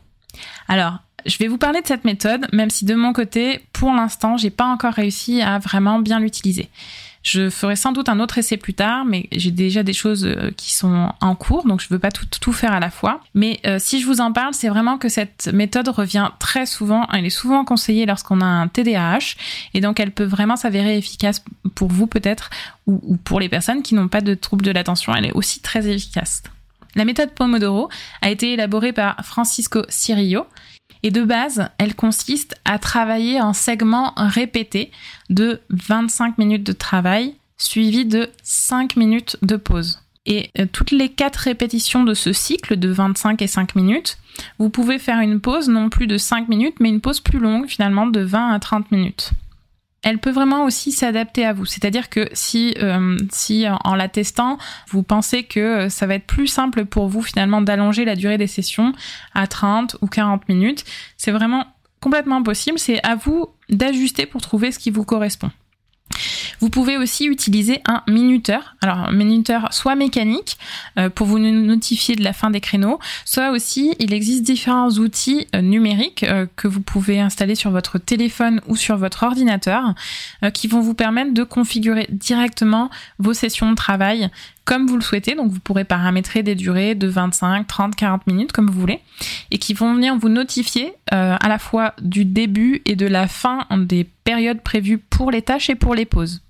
Alors, 0.68 0.98
je 1.26 1.38
vais 1.38 1.48
vous 1.48 1.58
parler 1.58 1.82
de 1.82 1.88
cette 1.88 2.06
méthode, 2.06 2.48
même 2.54 2.70
si 2.70 2.86
de 2.86 2.96
mon 2.96 3.14
côté, 3.14 3.62
pour 3.74 3.92
l'instant, 3.92 4.38
j'ai 4.38 4.50
pas 4.50 4.66
encore 4.66 4.94
réussi 4.94 5.42
à 5.42 5.60
vraiment 5.60 6.00
bien 6.00 6.20
l'utiliser. 6.20 6.70
Je 7.22 7.50
ferai 7.50 7.76
sans 7.76 7.92
doute 7.92 8.08
un 8.08 8.20
autre 8.20 8.38
essai 8.38 8.56
plus 8.56 8.74
tard, 8.74 9.04
mais 9.04 9.28
j'ai 9.34 9.52
déjà 9.52 9.84
des 9.84 9.94
choses 9.94 10.26
euh, 10.26 10.52
qui 10.56 10.74
sont 10.74 11.12
en 11.20 11.36
cours, 11.36 11.68
donc 11.68 11.82
je 11.82 11.88
ne 11.90 11.96
veux 11.96 12.00
pas 12.00 12.12
tout, 12.12 12.54
faire 12.54 12.72
à 12.72 12.80
la 12.80 12.90
fois. 12.90 13.22
Mais 13.34 13.60
euh, 13.66 13.78
si 13.78 14.00
je 14.00 14.06
vous 14.06 14.22
en 14.22 14.32
parle, 14.32 14.54
c'est 14.54 14.70
vraiment 14.70 14.98
que 14.98 15.10
cette 15.10 15.50
méthode 15.54 15.90
revient 15.90 16.30
très 16.40 16.66
souvent, 16.66 17.08
elle 17.14 17.26
est 17.26 17.30
souvent 17.30 17.66
conseillée 17.66 18.06
lorsqu'on 18.06 18.40
a 18.40 18.46
un 18.46 18.68
TDAH, 18.68 19.36
et 19.74 19.82
donc 19.82 20.00
elle 20.00 20.12
peut 20.12 20.24
vraiment 20.24 20.56
s'avérer 20.56 20.98
efficace 20.98 21.44
pour 21.76 21.90
vous 21.90 22.08
peut-être, 22.08 22.50
ou, 22.88 23.02
ou 23.04 23.18
pour 23.18 23.40
les 23.40 23.50
personnes 23.50 23.84
qui 23.84 23.96
n'ont 23.96 24.08
pas 24.08 24.22
de 24.22 24.34
troubles 24.34 24.64
de 24.64 24.72
l'attention, 24.72 25.14
elle 25.14 25.26
est 25.26 25.34
aussi 25.34 25.62
très 25.62 25.88
efficace. 25.88 26.42
La 26.96 27.06
méthode 27.06 27.32
Pomodoro 27.32 27.90
a 28.22 28.30
été 28.30 28.54
élaborée 28.54 28.94
par 28.94 29.18
Francisco 29.24 29.84
Cirillo, 29.90 30.48
et 31.04 31.12
de 31.12 31.24
base, 31.24 31.70
elle 31.78 31.96
consiste 31.96 32.56
à 32.66 32.80
travailler 32.80 33.42
en 33.42 33.54
segments 33.54 34.14
répétés 34.18 34.92
de 35.30 35.62
25 35.70 36.38
minutes 36.38 36.66
de 36.66 36.74
travail 36.74 37.36
suivi 37.58 38.06
de 38.06 38.30
5 38.44 38.96
minutes 38.96 39.38
de 39.42 39.56
pause. 39.56 40.00
Et 40.26 40.50
euh, 40.60 40.66
toutes 40.72 40.92
les 40.92 41.10
4 41.10 41.36
répétitions 41.38 42.04
de 42.04 42.14
ce 42.14 42.34
cycle 42.34 42.78
de 42.78 42.90
25 42.90 43.42
et 43.42 43.48
5 43.48 43.76
minutes, 43.76 44.18
vous 44.58 44.70
pouvez 44.70 45.00
faire 45.00 45.20
une 45.20 45.40
pause 45.40 45.70
non 45.70 45.90
plus 45.90 46.08
de 46.08 46.18
5 46.18 46.50
minutes, 46.50 46.76
mais 46.80 46.90
une 46.90 47.02
pause 47.02 47.20
plus 47.20 47.40
longue 47.40 47.68
finalement 47.68 48.08
de 48.08 48.22
20 48.22 48.52
à 48.52 48.60
30 48.60 48.92
minutes 48.92 49.32
elle 50.02 50.20
peut 50.20 50.32
vraiment 50.32 50.64
aussi 50.64 50.92
s'adapter 50.92 51.46
à 51.46 51.54
vous. 51.54 51.66
C'est-à-dire 51.66 52.10
que 52.10 52.30
si, 52.34 52.74
euh, 52.82 53.18
si 53.32 53.66
en 53.84 53.96
la 53.96 54.08
testant, 54.08 54.58
vous 54.90 55.04
pensez 55.04 55.44
que 55.44 55.60
euh, 55.60 55.90
ça 55.90 56.08
va 56.08 56.16
être 56.16 56.26
plus 56.26 56.48
simple 56.48 56.86
pour 56.86 57.08
vous 57.08 57.22
finalement 57.22 57.62
d'allonger 57.62 58.06
la 58.06 58.16
durée 58.16 58.38
des 58.38 58.48
sessions 58.48 58.94
à 59.34 59.48
30 59.48 59.98
ou 60.02 60.08
40 60.08 60.48
minutes, 60.48 60.86
c'est 61.18 61.32
vraiment 61.32 61.66
complètement 62.00 62.42
possible. 62.44 62.80
C'est 62.80 63.06
à 63.06 63.16
vous 63.16 63.48
d'ajuster 63.70 64.26
pour 64.26 64.42
trouver 64.42 64.72
ce 64.72 64.80
qui 64.80 64.90
vous 64.90 65.04
correspond. 65.04 65.52
Vous 66.60 66.70
pouvez 66.70 66.98
aussi 66.98 67.26
utiliser 67.26 67.82
un 67.86 68.04
minuteur. 68.08 68.76
Alors, 68.82 68.98
un 68.98 69.12
minuteur 69.12 69.74
soit 69.74 69.96
mécanique 69.96 70.58
euh, 70.98 71.10
pour 71.10 71.28
vous 71.28 71.40
notifier 71.40 72.16
de 72.16 72.24
la 72.24 72.34
fin 72.34 72.50
des 72.50 72.60
créneaux, 72.60 73.00
soit 73.26 73.52
aussi 73.52 73.96
il 74.00 74.14
existe 74.14 74.44
différents 74.44 74.90
outils 74.92 75.48
euh, 75.56 75.62
numériques 75.62 76.24
euh, 76.24 76.46
que 76.56 76.68
vous 76.68 76.82
pouvez 76.82 77.20
installer 77.20 77.56
sur 77.56 77.72
votre 77.72 77.98
téléphone 77.98 78.62
ou 78.68 78.76
sur 78.76 78.98
votre 78.98 79.24
ordinateur 79.24 79.94
qui 80.54 80.68
vont 80.68 80.82
vous 80.82 80.94
permettre 80.94 81.34
de 81.34 81.44
configurer 81.44 82.08
directement 82.10 82.90
vos 83.20 83.34
sessions 83.34 83.70
de 83.70 83.76
travail 83.76 84.30
comme 84.66 84.88
vous 84.88 84.96
le 84.96 85.02
souhaitez. 85.02 85.36
Donc 85.36 85.52
vous 85.52 85.60
pourrez 85.60 85.84
paramétrer 85.84 86.44
des 86.44 86.56
durées 86.56 86.96
de 86.96 87.08
25, 87.08 87.68
30, 87.68 87.96
40 87.96 88.28
minutes 88.28 88.52
comme 88.52 88.70
vous 88.70 88.80
voulez 88.80 89.00
et 89.52 89.58
qui 89.58 89.74
vont 89.74 89.94
venir 89.94 90.16
vous 90.16 90.30
notifier 90.30 90.94
à 91.12 91.48
la 91.48 91.60
fois 91.60 91.94
du 92.02 92.26
début 92.26 92.82
et 92.86 92.96
de 92.96 93.08
la 93.08 93.28
fin 93.28 93.66
des 93.78 94.04
périodes 94.24 94.62
prévues 94.62 94.98
pour 94.98 95.32
les 95.32 95.42
tâches 95.42 95.70
et 95.70 95.76
pour 95.76 95.96
les 95.96 96.06
pauses. 96.06 96.42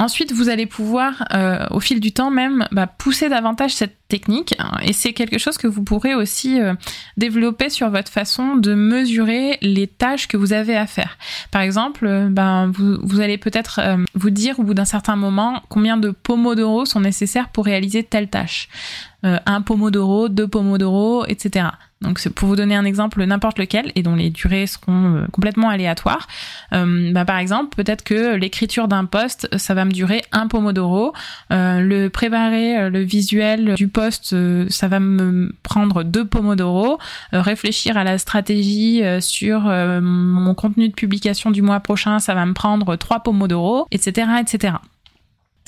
Ensuite, 0.00 0.32
vous 0.32 0.48
allez 0.48 0.64
pouvoir, 0.64 1.24
euh, 1.34 1.66
au 1.70 1.78
fil 1.78 2.00
du 2.00 2.10
temps 2.12 2.30
même, 2.30 2.66
bah, 2.72 2.86
pousser 2.86 3.28
davantage 3.28 3.74
cette 3.74 3.98
technique. 4.10 4.54
Et 4.82 4.92
c'est 4.92 5.14
quelque 5.14 5.38
chose 5.38 5.56
que 5.56 5.66
vous 5.66 5.82
pourrez 5.82 6.14
aussi 6.14 6.60
euh, 6.60 6.74
développer 7.16 7.70
sur 7.70 7.88
votre 7.88 8.10
façon 8.10 8.56
de 8.56 8.74
mesurer 8.74 9.56
les 9.62 9.86
tâches 9.86 10.28
que 10.28 10.36
vous 10.36 10.52
avez 10.52 10.76
à 10.76 10.86
faire. 10.86 11.16
Par 11.50 11.62
exemple, 11.62 12.06
euh, 12.06 12.28
ben, 12.28 12.70
vous, 12.70 12.98
vous, 13.02 13.20
allez 13.20 13.38
peut-être 13.38 13.80
vous 14.14 14.30
dire 14.30 14.58
au 14.60 14.62
bout 14.62 14.74
d'un 14.74 14.84
certain 14.84 15.16
moment 15.16 15.62
combien 15.68 15.96
de 15.96 16.10
pomodoro 16.10 16.84
sont 16.84 17.00
nécessaires 17.00 17.48
pour 17.48 17.64
réaliser 17.64 18.02
telle 18.02 18.28
tâche. 18.28 18.68
un 19.22 19.62
pomodoro, 19.62 20.28
deux 20.28 20.48
pomodoro, 20.48 21.24
etc. 21.26 21.68
Donc 22.02 22.26
pour 22.30 22.48
vous 22.48 22.56
donner 22.56 22.74
un 22.76 22.86
exemple 22.86 23.22
n'importe 23.24 23.58
lequel 23.58 23.92
et 23.94 24.02
dont 24.02 24.14
les 24.14 24.30
durées 24.30 24.66
seront 24.66 25.16
euh, 25.16 25.26
complètement 25.32 25.68
aléatoires. 25.68 26.28
Euh, 26.72 27.12
bah, 27.12 27.26
par 27.26 27.36
exemple, 27.36 27.76
peut-être 27.76 28.02
que 28.02 28.36
l'écriture 28.36 28.88
d'un 28.88 29.04
poste, 29.04 29.54
ça 29.58 29.74
va 29.74 29.84
me 29.84 29.90
durer 29.90 30.22
un 30.32 30.46
pomodoro. 30.46 31.12
Euh, 31.52 31.80
le 31.80 32.08
préparer 32.08 32.88
le 32.88 33.00
visuel 33.00 33.74
du 33.74 33.88
poste, 33.88 33.99
ça 34.08 34.88
va 34.88 35.00
me 35.00 35.52
prendre 35.62 36.02
deux 36.02 36.24
pomodoro. 36.24 36.98
réfléchir 37.32 37.96
à 37.96 38.04
la 38.04 38.18
stratégie 38.18 39.02
sur 39.20 39.60
mon 39.62 40.54
contenu 40.54 40.88
de 40.88 40.94
publication 40.94 41.50
du 41.50 41.62
mois 41.62 41.80
prochain, 41.80 42.18
ça 42.18 42.34
va 42.34 42.46
me 42.46 42.54
prendre 42.54 42.96
trois 42.96 43.20
pomodoro, 43.20 43.86
etc., 43.90 44.28
etc. 44.40 44.74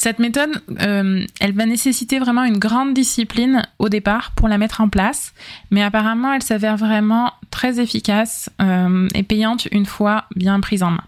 Cette 0.03 0.19
méthode, 0.19 0.51
euh, 0.81 1.25
elle 1.39 1.53
va 1.53 1.67
nécessiter 1.67 2.19
vraiment 2.19 2.43
une 2.43 2.59
grande 2.59 2.93
discipline 2.93 3.63
au 3.79 3.89
départ 3.89 4.33
pour 4.33 4.49
la 4.49 4.59
mettre 4.59 4.81
en 4.81 4.89
place, 4.89 5.33
mais 5.71 5.83
apparemment 5.83 6.33
elle 6.33 6.43
s'avère 6.43 6.77
vraiment 6.77 7.33
très 7.51 7.79
efficace 7.79 8.51
euh, 8.61 9.07
et 9.15 9.23
payante 9.23 9.69
une 9.71 9.87
fois 9.87 10.25
bien 10.35 10.59
prise 10.59 10.83
en 10.83 10.91
main. 10.91 11.05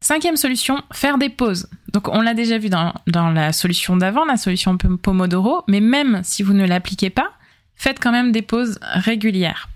Cinquième 0.00 0.36
solution, 0.36 0.80
faire 0.92 1.18
des 1.18 1.28
pauses. 1.28 1.68
Donc 1.92 2.08
on 2.08 2.20
l'a 2.20 2.34
déjà 2.34 2.58
vu 2.58 2.68
dans, 2.68 2.92
la 3.06 3.52
solution 3.52 3.96
d'avant, 3.96 4.24
la 4.24 4.36
solution 4.36 4.76
Pomodoro, 4.76 5.64
mais 5.66 5.80
même 5.80 6.20
si 6.22 6.42
vous 6.42 6.52
ne 6.52 6.66
l'appliquez 6.66 7.10
pas, 7.10 7.32
faites 7.74 7.98
quand 8.00 8.12
même 8.12 8.30
des 8.30 8.42
pauses 8.42 8.78
régulières. 8.82 9.68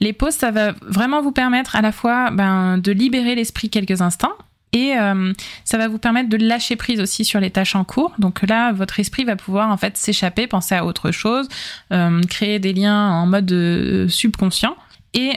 Les 0.00 0.12
pauses, 0.12 0.34
ça 0.34 0.50
va 0.50 0.72
vraiment 0.82 1.20
vous 1.20 1.32
permettre 1.32 1.76
à 1.76 1.82
la 1.82 1.92
fois 1.92 2.30
ben, 2.30 2.78
de 2.78 2.92
libérer 2.92 3.34
l'esprit 3.34 3.68
quelques 3.68 4.00
instants 4.00 4.32
et 4.72 4.96
euh, 4.98 5.32
ça 5.64 5.78
va 5.78 5.88
vous 5.88 5.98
permettre 5.98 6.28
de 6.28 6.36
lâcher 6.36 6.76
prise 6.76 7.00
aussi 7.00 7.24
sur 7.24 7.40
les 7.40 7.50
tâches 7.50 7.76
en 7.76 7.84
cours. 7.84 8.12
Donc 8.18 8.42
là, 8.42 8.72
votre 8.72 9.00
esprit 9.00 9.24
va 9.24 9.36
pouvoir 9.36 9.70
en 9.70 9.76
fait 9.76 9.96
s'échapper, 9.96 10.46
penser 10.46 10.74
à 10.74 10.84
autre 10.84 11.10
chose, 11.12 11.48
euh, 11.92 12.20
créer 12.28 12.58
des 12.58 12.72
liens 12.72 13.10
en 13.10 13.26
mode 13.26 13.50
euh, 13.52 14.08
subconscient. 14.08 14.76
Et 15.16 15.32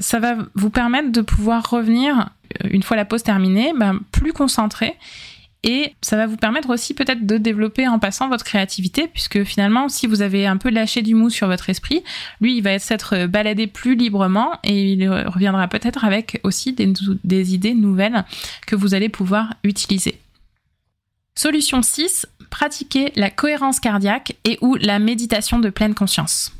ça 0.00 0.18
va 0.18 0.36
vous 0.54 0.70
permettre 0.70 1.12
de 1.12 1.20
pouvoir 1.20 1.68
revenir, 1.68 2.30
une 2.64 2.82
fois 2.82 2.96
la 2.96 3.04
pause 3.04 3.22
terminée, 3.22 3.72
ben, 3.76 4.00
plus 4.10 4.32
concentré 4.32 4.96
et 5.66 5.94
ça 6.00 6.16
va 6.16 6.26
vous 6.26 6.36
permettre 6.36 6.70
aussi 6.70 6.94
peut-être 6.94 7.26
de 7.26 7.38
développer 7.38 7.88
en 7.88 7.98
passant 7.98 8.28
votre 8.28 8.44
créativité, 8.44 9.08
puisque 9.08 9.42
finalement, 9.42 9.88
si 9.88 10.06
vous 10.06 10.22
avez 10.22 10.46
un 10.46 10.58
peu 10.58 10.70
lâché 10.70 11.02
du 11.02 11.16
mou 11.16 11.28
sur 11.28 11.48
votre 11.48 11.68
esprit, 11.68 12.04
lui, 12.40 12.56
il 12.56 12.62
va 12.62 12.78
s'être 12.78 13.26
baladé 13.26 13.66
plus 13.66 13.96
librement 13.96 14.52
et 14.62 14.92
il 14.92 15.10
reviendra 15.10 15.66
peut-être 15.66 16.04
avec 16.04 16.40
aussi 16.44 16.72
des, 16.72 16.92
des 17.24 17.54
idées 17.54 17.74
nouvelles 17.74 18.24
que 18.66 18.76
vous 18.76 18.94
allez 18.94 19.08
pouvoir 19.08 19.54
utiliser. 19.64 20.20
Solution 21.34 21.82
6, 21.82 22.28
pratiquer 22.48 23.12
la 23.16 23.30
cohérence 23.30 23.80
cardiaque 23.80 24.36
et 24.44 24.58
ou 24.60 24.76
la 24.76 25.00
méditation 25.00 25.58
de 25.58 25.68
pleine 25.68 25.94
conscience. 25.94 26.52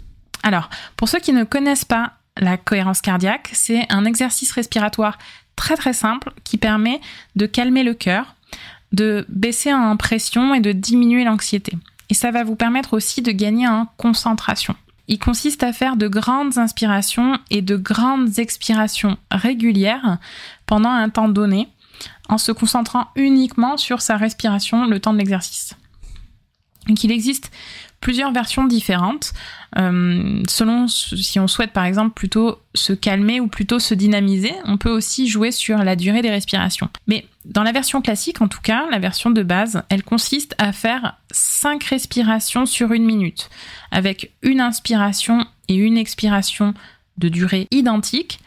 Alors, 0.43 0.69
pour 0.97 1.09
ceux 1.09 1.21
qui 1.21 1.33
ne 1.33 1.45
connaissent 1.45 1.85
pas 1.85 2.15
la 2.37 2.57
cohérence 2.57 3.01
cardiaque, 3.01 3.51
c'est 3.53 3.87
un 3.91 4.05
exercice 4.05 4.53
respiratoire 4.53 5.19
très 5.57 5.77
très 5.77 5.93
simple 5.93 6.33
qui 6.45 6.59
permet 6.59 7.01
de 7.35 7.47
calmer 7.47 7.83
le 7.83 7.95
cœur, 7.95 8.35
de 8.93 9.25
baisser 9.29 9.73
en 9.73 9.97
pression 9.97 10.55
et 10.55 10.61
de 10.61 10.73
diminuer 10.73 11.25
l'anxiété. 11.25 11.73
Et 12.09 12.15
ça 12.15 12.31
va 12.31 12.45
vous 12.45 12.57
permettre 12.57 12.95
aussi 12.95 13.23
de 13.23 13.33
gagner 13.33 13.67
en 13.67 13.87
concentration. 13.97 14.77
Il 15.09 15.19
consiste 15.19 15.63
à 15.63 15.73
faire 15.73 15.97
de 15.97 16.09
grandes 16.09 16.59
inspirations 16.59 17.39
et 17.51 17.63
de 17.63 17.77
grandes 17.77 18.39
expirations 18.39 19.17
régulières 19.31 20.19
pendant 20.67 20.91
un 20.91 21.09
temps 21.09 21.29
donné, 21.29 21.69
en 22.29 22.39
se 22.39 22.53
concentrant 22.53 23.09
uniquement 23.15 23.77
sur 23.77 24.03
sa 24.03 24.17
respiration 24.17 24.87
le 24.87 25.01
temps 25.01 25.13
de 25.13 25.19
l'exercice. 25.19 25.75
Donc 26.89 27.03
il 27.05 27.11
existe 27.11 27.51
plusieurs 28.01 28.33
versions 28.33 28.65
différentes, 28.65 29.33
euh, 29.79 30.43
selon 30.49 30.87
si 30.89 31.41
on 31.41 31.49
souhaite 31.49 31.73
par 31.73 31.85
exemple 31.85 32.15
plutôt 32.15 32.59
se 32.75 32.93
calmer 32.93 33.41
ou 33.41 33.49
plutôt 33.49 33.79
se 33.79 33.95
dynamiser, 33.95 34.53
on 34.65 34.77
peut 34.77 34.91
aussi 34.91 35.29
jouer 35.29 35.51
sur 35.51 35.79
la 35.79 35.97
durée 35.97 36.23
des 36.23 36.31
respirations. 36.31 36.89
Mais 37.07 37.27
dans 37.45 37.63
la 37.63 37.73
version 37.73 38.03
classique, 38.03 38.41
en 38.41 38.49
tout 38.49 38.61
cas, 38.61 38.87
la 38.91 38.99
version 38.99 39.31
de 39.31 39.43
base, 39.43 39.83
elle 39.89 40.03
consiste 40.03 40.55
à 40.59 40.73
faire 40.73 41.17
5 41.31 41.83
respirations 41.85 42.67
sur 42.67 42.93
une 42.93 43.05
minute, 43.05 43.51
avec 43.91 44.33
une 44.43 44.61
inspiration 44.61 45.47
et 45.69 45.75
une 45.75 45.99
expiration 45.99 46.75
de 47.19 47.29
durée 47.29 47.67
identique, 47.71 48.41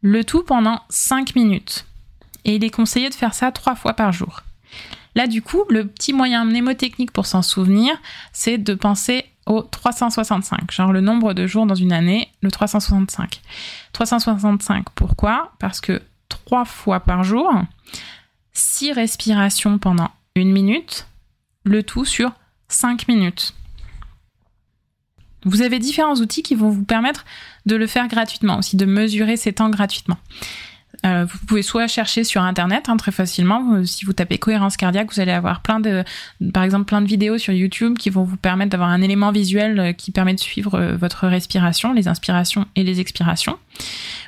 le 0.00 0.24
tout 0.24 0.42
pendant 0.42 0.82
5 0.88 1.34
minutes. 1.36 1.86
Et 2.44 2.56
il 2.56 2.64
est 2.64 2.70
conseillé 2.70 3.08
de 3.08 3.14
faire 3.14 3.34
ça 3.34 3.50
3 3.50 3.74
fois 3.74 3.94
par 3.94 4.12
jour. 4.12 4.42
Là, 5.16 5.26
du 5.26 5.40
coup, 5.40 5.64
le 5.70 5.88
petit 5.88 6.12
moyen 6.12 6.44
mnémotechnique 6.44 7.10
pour 7.10 7.24
s'en 7.24 7.40
souvenir, 7.40 7.96
c'est 8.32 8.58
de 8.58 8.74
penser 8.74 9.24
au 9.46 9.62
365, 9.62 10.70
genre 10.70 10.92
le 10.92 11.00
nombre 11.00 11.32
de 11.32 11.46
jours 11.46 11.66
dans 11.66 11.74
une 11.74 11.92
année, 11.92 12.28
le 12.42 12.50
365. 12.50 13.40
365, 13.92 14.90
pourquoi? 14.94 15.52
Parce 15.58 15.80
que 15.80 16.02
trois 16.28 16.66
fois 16.66 17.00
par 17.00 17.24
jour, 17.24 17.50
six 18.52 18.92
respirations 18.92 19.78
pendant 19.78 20.10
une 20.34 20.52
minute, 20.52 21.06
le 21.64 21.82
tout 21.82 22.04
sur 22.04 22.32
cinq 22.68 23.08
minutes. 23.08 23.54
Vous 25.46 25.62
avez 25.62 25.78
différents 25.78 26.16
outils 26.16 26.42
qui 26.42 26.56
vont 26.56 26.70
vous 26.70 26.84
permettre 26.84 27.24
de 27.64 27.76
le 27.76 27.86
faire 27.86 28.08
gratuitement, 28.08 28.58
aussi 28.58 28.76
de 28.76 28.84
mesurer 28.84 29.38
ces 29.38 29.54
temps 29.54 29.70
gratuitement. 29.70 30.18
Euh, 31.04 31.24
vous 31.24 31.38
pouvez 31.46 31.62
soit 31.62 31.86
chercher 31.86 32.24
sur 32.24 32.42
internet 32.42 32.88
hein, 32.88 32.96
très 32.96 33.12
facilement. 33.12 33.74
Euh, 33.74 33.84
si 33.84 34.04
vous 34.04 34.12
tapez 34.12 34.38
cohérence 34.38 34.76
cardiaque, 34.76 35.12
vous 35.12 35.20
allez 35.20 35.32
avoir 35.32 35.60
plein 35.60 35.80
de, 35.80 36.04
par 36.52 36.62
exemple, 36.62 36.84
plein 36.84 37.00
de 37.00 37.06
vidéos 37.06 37.38
sur 37.38 37.52
YouTube 37.52 37.98
qui 37.98 38.10
vont 38.10 38.24
vous 38.24 38.36
permettre 38.36 38.70
d'avoir 38.70 38.88
un 38.88 39.02
élément 39.02 39.32
visuel 39.32 39.78
euh, 39.78 39.92
qui 39.92 40.10
permet 40.10 40.34
de 40.34 40.40
suivre 40.40 40.96
votre 40.98 41.26
respiration, 41.26 41.92
les 41.92 42.08
inspirations 42.08 42.66
et 42.76 42.84
les 42.84 43.00
expirations. 43.00 43.58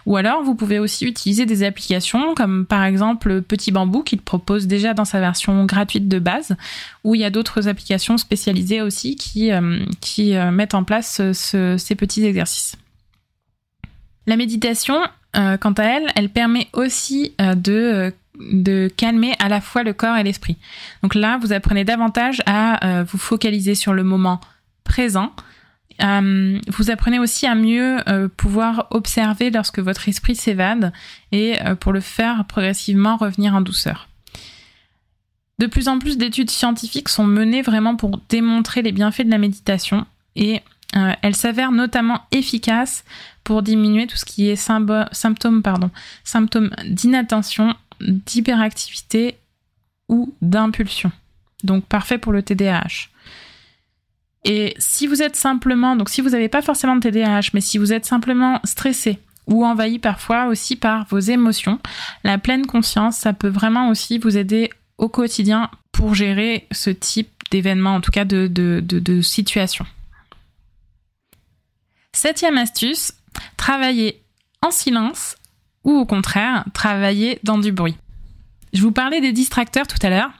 Ou 0.07 0.17
alors, 0.17 0.43
vous 0.43 0.55
pouvez 0.55 0.79
aussi 0.79 1.07
utiliser 1.07 1.47
des 1.47 1.63
applications 1.63 2.35
comme 2.35 2.67
par 2.67 2.85
exemple 2.85 3.43
Petit 3.43 3.73
Bambou 3.73 4.03
qui 4.03 4.17
le 4.17 4.23
propose 4.23 4.67
déjà 4.67 4.95
dans 4.95 5.05
sa 5.05 5.21
version 5.21 5.65
gratuite 5.65 6.09
de 6.09 6.19
base, 6.19 6.57
ou 7.05 7.15
il 7.15 7.21
y 7.21 7.25
a 7.25 7.31
d'autres 7.31 7.69
applications 7.69 8.19
spécialisées 8.19 8.81
aussi 8.81 9.17
qui, 9.17 9.51
qui 10.01 10.33
mettent 10.53 10.75
en 10.75 10.85
place 10.85 11.21
ces 11.33 11.95
petits 11.95 12.25
exercices. 12.25 12.77
La 14.29 14.37
méditation, 14.37 14.95
euh, 14.95 15.09
quant 15.61 15.73
à 15.73 15.85
elle, 15.85 16.07
elle 16.17 16.31
permet 16.31 16.69
aussi 16.73 17.35
euh, 17.41 17.55
de, 17.55 17.73
euh, 17.73 18.11
de 18.41 18.89
calmer 18.97 19.35
à 19.39 19.49
la 19.49 19.61
fois 19.61 19.83
le 19.83 19.93
corps 19.93 20.17
et 20.17 20.23
l'esprit. 20.23 20.57
Donc 21.03 21.15
là, 21.15 21.39
vous 21.39 21.53
apprenez 21.53 21.85
davantage 21.85 22.43
à 22.47 23.03
vous 23.05 23.19
focaliser 23.19 23.75
sur 23.75 23.93
le 23.93 24.05
moment 24.05 24.41
présent. 24.85 25.33
vous 26.01 26.91
apprenez 26.91 27.19
aussi 27.19 27.47
à 27.47 27.57
mieux 27.57 27.97
pouvoir 28.37 28.87
observer 28.91 29.51
lorsque 29.51 29.81
votre 29.81 30.09
esprit 30.09 30.37
s'évade 30.37 30.93
et 31.33 31.59
pour 31.81 31.93
le 31.93 32.01
faire 32.01 32.45
progressivement 32.45 33.17
revenir 33.17 33.55
en 33.57 33.61
douceur. 33.61 34.09
De 35.59 35.67
plus 35.67 35.89
en 35.89 35.99
plus 35.99 36.17
d'études 36.17 36.51
scientifiques 36.51 37.09
sont 37.09 37.27
menées 37.27 37.63
vraiment 37.63 37.97
pour 37.97 38.21
démontrer 38.29 38.83
les 38.83 38.93
bienfaits 38.93 39.23
de 39.23 39.31
la 39.31 39.39
méditation 39.39 40.07
et 40.37 40.63
elle 40.95 41.37
s'avère 41.37 41.71
notamment 41.71 42.23
efficace 42.33 43.05
pour 43.45 43.63
diminuer 43.63 44.07
tout 44.07 44.17
ce 44.17 44.25
qui 44.25 44.49
est 44.49 44.57
symptômes, 44.57 45.63
d'inattention, 46.87 47.75
d'hyperactivité 48.01 49.37
ou 50.09 50.35
d'impulsion. 50.41 51.13
Donc 51.65 51.85
parfait 51.85 52.19
pour 52.19 52.33
le 52.33 52.43
TDAH. 52.43 53.09
Et 54.45 54.75
si 54.79 55.07
vous 55.07 55.23
êtes 55.23 55.37
simplement, 55.37 55.97
donc 55.97 56.09
si 56.09 56.21
vous 56.21 56.31
n'avez 56.31 56.49
pas 56.49 56.63
forcément 56.63 56.97
de 56.97 57.01
TDAH, 57.01 57.51
mais 57.53 57.61
si 57.61 57.77
vous 57.77 57.93
êtes 57.93 58.07
simplement 58.07 58.61
stressé 58.65 59.19
ou 59.47 59.67
envahi 59.67 59.99
parfois 59.99 60.47
aussi 60.47 60.77
par 60.77 61.07
vos 61.07 61.19
émotions, 61.19 61.81
la 62.25 62.39
pleine 62.39 62.67
conscience, 62.67 63.17
ça 63.17 63.33
peut 63.33 63.49
vraiment 63.49 63.91
aussi 63.91 64.19
vous 64.19 64.37
aider 64.37 64.71
au 64.97 65.09
quotidien 65.09 65.71
pour 65.93 66.15
gérer 66.15 66.67
ce 66.71 66.91
type 66.91 67.31
d'événement, 67.51 67.97
en 67.97 68.01
tout 68.01 68.11
cas 68.11 68.25
de 68.25 69.21
situation. 69.23 69.85
Septième 72.21 72.59
astuce, 72.59 73.13
travailler 73.57 74.25
en 74.61 74.73
silence 74.73 75.37
ou 75.85 75.93
au 75.93 76.05
contraire 76.05 76.65
travailler 76.75 77.39
dans 77.45 77.59
du 77.59 77.71
bruit. 77.71 77.95
Je 78.73 78.83
vous 78.83 78.91
parlais 78.91 79.21
des 79.21 79.31
distracteurs 79.31 79.87
tout 79.87 80.05
à 80.05 80.11
l'heure 80.11 80.33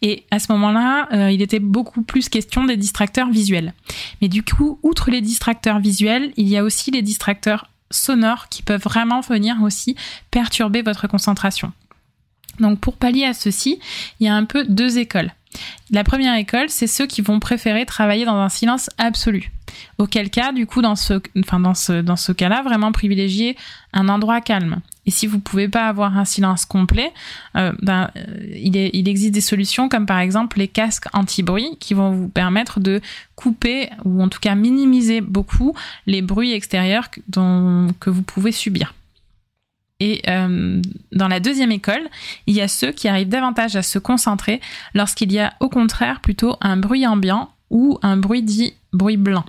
et 0.00 0.24
à 0.30 0.38
ce 0.38 0.50
moment-là, 0.52 1.06
euh, 1.12 1.30
il 1.30 1.42
était 1.42 1.58
beaucoup 1.58 2.00
plus 2.00 2.30
question 2.30 2.64
des 2.64 2.78
distracteurs 2.78 3.28
visuels. 3.28 3.74
Mais 4.22 4.28
du 4.28 4.42
coup, 4.42 4.80
outre 4.82 5.10
les 5.10 5.20
distracteurs 5.20 5.80
visuels, 5.80 6.32
il 6.38 6.48
y 6.48 6.56
a 6.56 6.64
aussi 6.64 6.90
les 6.92 7.02
distracteurs 7.02 7.68
sonores 7.90 8.48
qui 8.48 8.62
peuvent 8.62 8.80
vraiment 8.80 9.20
venir 9.20 9.56
aussi 9.62 9.96
perturber 10.30 10.80
votre 10.80 11.08
concentration. 11.08 11.74
Donc 12.58 12.80
pour 12.80 12.96
pallier 12.96 13.26
à 13.26 13.34
ceci, 13.34 13.80
il 14.18 14.26
y 14.26 14.30
a 14.30 14.34
un 14.34 14.46
peu 14.46 14.64
deux 14.64 14.96
écoles. 14.96 15.34
La 15.90 16.04
première 16.04 16.36
école, 16.36 16.70
c'est 16.70 16.86
ceux 16.86 17.06
qui 17.06 17.20
vont 17.20 17.38
préférer 17.38 17.84
travailler 17.84 18.24
dans 18.24 18.38
un 18.38 18.48
silence 18.48 18.88
absolu. 18.96 19.52
Auquel 19.98 20.30
cas, 20.30 20.52
du 20.52 20.66
coup, 20.66 20.82
dans 20.82 20.96
ce, 20.96 21.20
enfin, 21.38 21.60
dans 21.60 21.74
ce, 21.74 22.00
dans 22.00 22.16
ce 22.16 22.32
cas-là, 22.32 22.62
vraiment 22.62 22.92
privilégier 22.92 23.56
un 23.92 24.08
endroit 24.08 24.40
calme. 24.40 24.80
Et 25.06 25.10
si 25.10 25.26
vous 25.26 25.38
pouvez 25.38 25.68
pas 25.68 25.88
avoir 25.88 26.18
un 26.18 26.26
silence 26.26 26.66
complet, 26.66 27.12
euh, 27.56 27.72
ben, 27.80 28.10
euh, 28.16 28.24
il, 28.54 29.08
existe 29.08 29.32
des 29.32 29.40
solutions 29.40 29.88
comme 29.88 30.04
par 30.04 30.18
exemple 30.18 30.58
les 30.58 30.68
casques 30.68 31.06
anti-bruit 31.14 31.78
qui 31.80 31.94
vont 31.94 32.10
vous 32.10 32.28
permettre 32.28 32.78
de 32.78 33.00
couper 33.34 33.88
ou 34.04 34.22
en 34.22 34.28
tout 34.28 34.40
cas 34.40 34.54
minimiser 34.54 35.22
beaucoup 35.22 35.74
les 36.06 36.20
bruits 36.20 36.52
extérieurs 36.52 37.08
que 37.10 38.10
vous 38.10 38.22
pouvez 38.22 38.52
subir. 38.52 38.92
Et 40.00 40.22
euh, 40.28 40.80
dans 41.12 41.28
la 41.28 41.40
deuxième 41.40 41.72
école, 41.72 42.08
il 42.46 42.54
y 42.54 42.60
a 42.60 42.68
ceux 42.68 42.92
qui 42.92 43.08
arrivent 43.08 43.28
davantage 43.28 43.76
à 43.76 43.82
se 43.82 43.98
concentrer 43.98 44.60
lorsqu'il 44.94 45.32
y 45.32 45.38
a 45.38 45.54
au 45.60 45.68
contraire 45.68 46.20
plutôt 46.20 46.56
un 46.60 46.76
bruit 46.76 47.06
ambiant 47.06 47.50
ou 47.70 47.98
un 48.02 48.16
bruit 48.16 48.42
dit 48.42 48.74
bruit 48.92 49.16
blanc. 49.16 49.44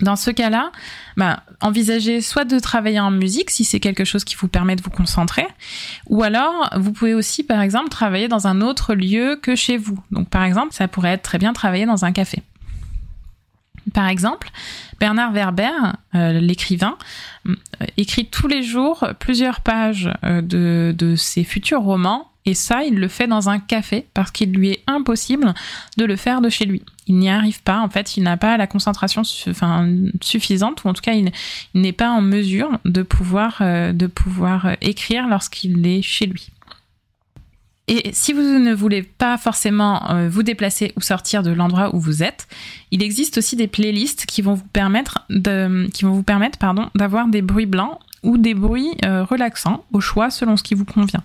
Dans 0.00 0.16
ce 0.16 0.30
cas-là, 0.30 0.72
bah, 1.16 1.42
envisagez 1.60 2.20
soit 2.20 2.44
de 2.44 2.58
travailler 2.58 3.00
en 3.00 3.10
musique 3.10 3.50
si 3.50 3.64
c'est 3.64 3.80
quelque 3.80 4.04
chose 4.04 4.24
qui 4.24 4.34
vous 4.36 4.48
permet 4.48 4.76
de 4.76 4.82
vous 4.82 4.90
concentrer, 4.90 5.46
ou 6.08 6.22
alors 6.22 6.70
vous 6.76 6.92
pouvez 6.92 7.14
aussi 7.14 7.42
par 7.42 7.60
exemple 7.60 7.88
travailler 7.88 8.28
dans 8.28 8.46
un 8.46 8.60
autre 8.60 8.94
lieu 8.94 9.38
que 9.40 9.54
chez 9.54 9.76
vous. 9.76 9.98
Donc 10.10 10.28
par 10.28 10.44
exemple, 10.44 10.72
ça 10.72 10.88
pourrait 10.88 11.12
être 11.12 11.22
très 11.22 11.38
bien 11.38 11.52
travailler 11.52 11.86
dans 11.86 12.04
un 12.04 12.12
café. 12.12 12.42
Par 13.94 14.08
exemple, 14.08 14.50
Bernard 15.00 15.32
Werber, 15.32 15.70
euh, 16.14 16.32
l'écrivain, 16.32 16.96
écrit 17.96 18.26
tous 18.26 18.46
les 18.46 18.62
jours 18.62 19.08
plusieurs 19.18 19.60
pages 19.60 20.10
euh, 20.24 20.42
de, 20.42 20.94
de 20.96 21.16
ses 21.16 21.44
futurs 21.44 21.80
romans 21.80 22.29
et 22.46 22.54
ça, 22.54 22.84
il 22.84 22.96
le 22.96 23.08
fait 23.08 23.26
dans 23.26 23.48
un 23.48 23.58
café 23.58 24.06
parce 24.14 24.30
qu'il 24.30 24.52
lui 24.52 24.70
est 24.70 24.82
impossible 24.86 25.54
de 25.98 26.04
le 26.04 26.16
faire 26.16 26.40
de 26.40 26.48
chez 26.48 26.64
lui. 26.64 26.82
Il 27.06 27.16
n'y 27.16 27.28
arrive 27.28 27.62
pas, 27.62 27.80
en 27.80 27.90
fait, 27.90 28.16
il 28.16 28.22
n'a 28.22 28.36
pas 28.36 28.56
la 28.56 28.66
concentration 28.66 29.22
suffisante, 29.24 30.84
ou 30.84 30.88
en 30.88 30.92
tout 30.92 31.02
cas, 31.02 31.12
il, 31.12 31.32
n'est 31.74 31.92
pas 31.92 32.10
en 32.10 32.22
mesure 32.22 32.78
de 32.84 33.02
pouvoir, 33.02 33.58
de 33.60 34.06
pouvoir 34.06 34.76
écrire 34.80 35.26
lorsqu'il 35.28 35.84
est 35.86 36.02
chez 36.02 36.26
lui. 36.26 36.50
Et 37.90 38.10
si 38.12 38.32
vous 38.32 38.40
ne 38.40 38.72
voulez 38.72 39.02
pas 39.02 39.36
forcément 39.36 40.12
euh, 40.12 40.28
vous 40.28 40.44
déplacer 40.44 40.92
ou 40.96 41.00
sortir 41.00 41.42
de 41.42 41.50
l'endroit 41.50 41.92
où 41.92 41.98
vous 41.98 42.22
êtes, 42.22 42.46
il 42.92 43.02
existe 43.02 43.36
aussi 43.36 43.56
des 43.56 43.66
playlists 43.66 44.26
qui 44.26 44.42
vont 44.42 44.54
vous 44.54 44.62
permettre 44.68 45.26
d'avoir 46.94 47.26
des 47.26 47.42
bruits 47.42 47.66
blancs 47.66 47.98
ou 48.22 48.38
des 48.38 48.54
bruits 48.54 48.92
euh, 49.04 49.24
relaxants 49.24 49.84
au 49.92 50.00
choix 50.00 50.30
selon 50.30 50.56
ce 50.56 50.62
qui 50.62 50.74
vous 50.74 50.84
convient. 50.84 51.24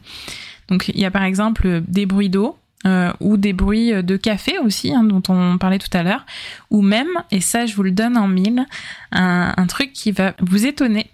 Donc 0.70 0.90
il 0.90 1.00
y 1.00 1.06
a 1.06 1.12
par 1.12 1.24
exemple 1.24 1.82
des 1.88 2.06
bruits 2.06 2.30
d'eau, 2.30 2.58
euh, 2.86 3.12
ou 3.20 3.38
des 3.38 3.54
bruits 3.54 4.04
de 4.04 4.16
café 4.16 4.60
aussi, 4.60 4.94
hein, 4.94 5.04
dont 5.04 5.24
on 5.30 5.58
parlait 5.58 5.80
tout 5.80 5.96
à 5.98 6.04
l'heure, 6.04 6.26
ou 6.70 6.82
même, 6.82 7.10
et 7.32 7.42
ça 7.42 7.66
je 7.66 7.76
vous 7.76 7.84
le 7.84 7.92
donne 7.92 8.18
en 8.18 8.28
mille, 8.28 8.66
un 9.12 9.68
truc 9.68 9.92
qui 9.94 10.12
va 10.12 10.34
vous 10.40 10.66
étonner, 10.68 11.10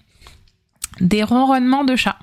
des 0.99 1.23
ronronnements 1.23 1.85
de 1.85 1.95
chat. 1.95 2.17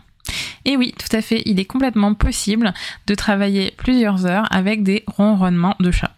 Et 0.64 0.76
oui, 0.76 0.94
tout 0.98 1.16
à 1.16 1.22
fait, 1.22 1.42
il 1.46 1.58
est 1.60 1.64
complètement 1.64 2.12
possible 2.12 2.74
de 3.06 3.14
travailler 3.14 3.72
plusieurs 3.76 4.26
heures 4.26 4.46
avec 4.50 4.82
des 4.82 5.02
ronronnements 5.06 5.76
de 5.80 5.90
chat. 5.90 6.17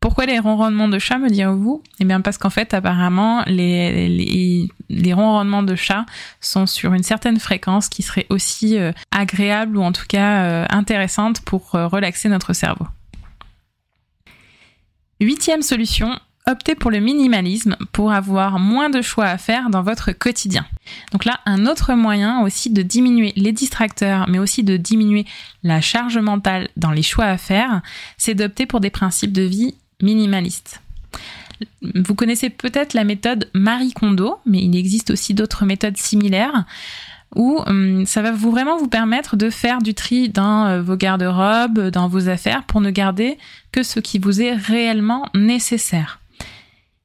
Pourquoi 0.00 0.26
les 0.26 0.38
ronronnements 0.38 0.88
de 0.88 0.98
chat, 0.98 1.18
me 1.18 1.28
direz-vous? 1.28 1.82
Eh 1.98 2.04
bien 2.04 2.20
parce 2.20 2.38
qu'en 2.38 2.50
fait, 2.50 2.72
apparemment, 2.72 3.42
les, 3.46 4.08
les, 4.08 4.68
de 4.88 5.74
chat 5.74 6.06
sont 6.40 6.66
sur 6.66 6.94
une 6.94 7.02
certaine 7.02 7.40
fréquence 7.40 7.88
qui 7.88 8.02
serait 8.02 8.26
aussi 8.30 8.78
euh, 8.78 8.92
agréable 9.10 9.76
ou 9.76 9.82
en 9.82 9.92
tout 9.92 10.06
cas 10.08 10.44
euh, 10.44 10.66
intéressante 10.70 11.40
pour 11.40 11.74
euh, 11.74 11.88
relaxer 11.88 12.28
notre 12.28 12.52
cerveau. 12.52 12.86
Huitième 15.20 15.62
solution, 15.62 16.16
optez 16.46 16.76
pour 16.76 16.92
le 16.92 17.00
minimalisme 17.00 17.76
pour 17.92 18.12
avoir 18.12 18.60
moins 18.60 18.90
de 18.90 19.02
choix 19.02 19.26
à 19.26 19.36
faire 19.36 19.68
dans 19.68 19.82
votre 19.82 20.12
quotidien. 20.12 20.64
Donc 21.10 21.24
là, 21.24 21.40
un 21.44 21.66
autre 21.66 21.94
moyen 21.94 22.42
aussi 22.42 22.70
de 22.70 22.82
diminuer 22.82 23.32
les 23.34 23.52
distracteurs, 23.52 24.28
mais 24.28 24.38
aussi 24.38 24.62
de 24.62 24.76
diminuer 24.76 25.26
la 25.64 25.80
charge 25.80 26.18
mentale 26.18 26.68
dans 26.76 26.92
les 26.92 27.02
choix 27.02 27.26
à 27.26 27.36
faire, 27.36 27.82
c'est 28.16 28.34
d'opter 28.34 28.64
pour 28.64 28.78
des 28.78 28.90
principes 28.90 29.32
de 29.32 29.42
vie 29.42 29.74
minimalistes. 30.02 30.80
Vous 31.82 32.14
connaissez 32.14 32.50
peut-être 32.50 32.94
la 32.94 33.04
méthode 33.04 33.48
Marie 33.52 33.92
Kondo, 33.92 34.36
mais 34.46 34.62
il 34.62 34.76
existe 34.76 35.10
aussi 35.10 35.34
d'autres 35.34 35.64
méthodes 35.64 35.96
similaires 35.96 36.64
où 37.36 37.60
hum, 37.66 38.06
ça 38.06 38.22
va 38.22 38.32
vraiment 38.32 38.78
vous 38.78 38.88
permettre 38.88 39.36
de 39.36 39.50
faire 39.50 39.82
du 39.82 39.94
tri 39.94 40.28
dans 40.28 40.66
euh, 40.66 40.82
vos 40.82 40.96
garde-robes, 40.96 41.90
dans 41.90 42.08
vos 42.08 42.28
affaires, 42.28 42.64
pour 42.64 42.80
ne 42.80 42.90
garder 42.90 43.38
que 43.72 43.82
ce 43.82 44.00
qui 44.00 44.18
vous 44.18 44.40
est 44.40 44.54
réellement 44.54 45.26
nécessaire. 45.34 46.20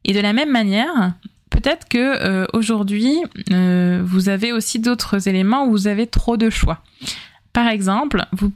Et 0.06 0.14
de 0.14 0.20
la 0.20 0.34
même 0.34 0.52
manière, 0.52 1.14
peut-être 1.50 1.88
que 1.88 1.98
euh, 1.98 2.46
aujourd'hui, 2.54 3.18
euh, 3.52 4.02
vous 4.04 4.30
avez 4.30 4.52
aussi 4.52 4.80
d'autres 4.80 5.28
éléments 5.28 5.66
où 5.66 5.72
vous 5.72 5.88
avez 5.88 6.08
trop 6.08 6.38
de 6.38 6.50
choix. 6.50 6.82
Par 7.54 7.68
exemple, 7.68 8.26
vous, 8.32 8.50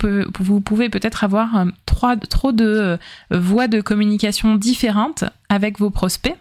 pouvez 0.61 0.89
peut-être 0.89 1.23
avoir 1.23 1.65
trop 1.85 2.51
de 2.51 2.97
voies 3.29 3.67
de 3.67 3.79
communication 3.79 4.55
différentes 4.55 5.23
avec 5.49 5.77
vos 5.77 5.91
prospects 5.91 6.35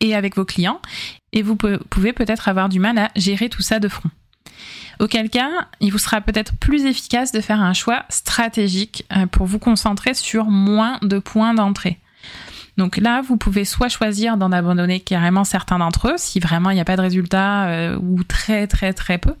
et 0.00 0.14
avec 0.14 0.36
vos 0.36 0.44
clients, 0.44 0.80
et 1.32 1.42
vous 1.42 1.56
pouvez 1.56 2.12
peut-être 2.12 2.48
avoir 2.48 2.68
du 2.68 2.78
mal 2.78 2.96
à 2.96 3.10
gérer 3.16 3.48
tout 3.48 3.62
ça 3.62 3.80
de 3.80 3.88
front. 3.88 4.10
Auquel 5.00 5.30
cas, 5.30 5.68
il 5.80 5.92
vous 5.92 5.98
sera 5.98 6.20
peut-être 6.20 6.56
plus 6.56 6.84
efficace 6.84 7.30
de 7.30 7.40
faire 7.40 7.60
un 7.60 7.72
choix 7.72 8.04
stratégique 8.08 9.04
euh, 9.16 9.26
pour 9.26 9.46
vous 9.46 9.60
concentrer 9.60 10.14
sur 10.14 10.46
moins 10.46 10.98
de 11.02 11.18
points 11.18 11.54
d'entrée. 11.54 11.98
Donc 12.76 12.96
là, 12.96 13.22
vous 13.22 13.36
pouvez 13.36 13.64
soit 13.64 13.88
choisir 13.88 14.36
d'en 14.36 14.50
abandonner 14.50 15.00
carrément 15.00 15.44
certains 15.44 15.78
d'entre 15.78 16.08
eux, 16.08 16.16
si 16.16 16.40
vraiment 16.40 16.70
il 16.70 16.74
n'y 16.74 16.80
a 16.80 16.84
pas 16.84 16.96
de 16.96 17.02
résultat 17.02 17.66
euh, 17.68 17.98
ou 18.00 18.24
très 18.24 18.66
très 18.66 18.92
très 18.92 19.18
peu. 19.18 19.34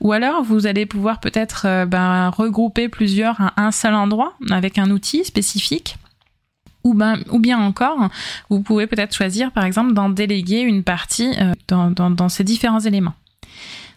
Ou 0.00 0.12
alors, 0.12 0.42
vous 0.42 0.66
allez 0.66 0.86
pouvoir 0.86 1.20
peut-être 1.20 1.66
euh, 1.66 1.86
ben, 1.86 2.28
regrouper 2.30 2.88
plusieurs 2.88 3.40
à 3.40 3.52
un 3.56 3.70
seul 3.70 3.94
endroit 3.94 4.34
avec 4.50 4.78
un 4.78 4.90
outil 4.90 5.24
spécifique. 5.24 5.96
Ou, 6.84 6.94
ben, 6.94 7.18
ou 7.30 7.38
bien 7.38 7.58
encore, 7.58 8.08
vous 8.48 8.62
pouvez 8.62 8.86
peut-être 8.86 9.14
choisir, 9.14 9.50
par 9.50 9.64
exemple, 9.64 9.92
d'en 9.92 10.08
déléguer 10.08 10.60
une 10.60 10.84
partie 10.84 11.32
dans, 11.66 11.90
dans 11.90 12.28
ces 12.28 12.44
différents 12.44 12.78
éléments. 12.78 13.14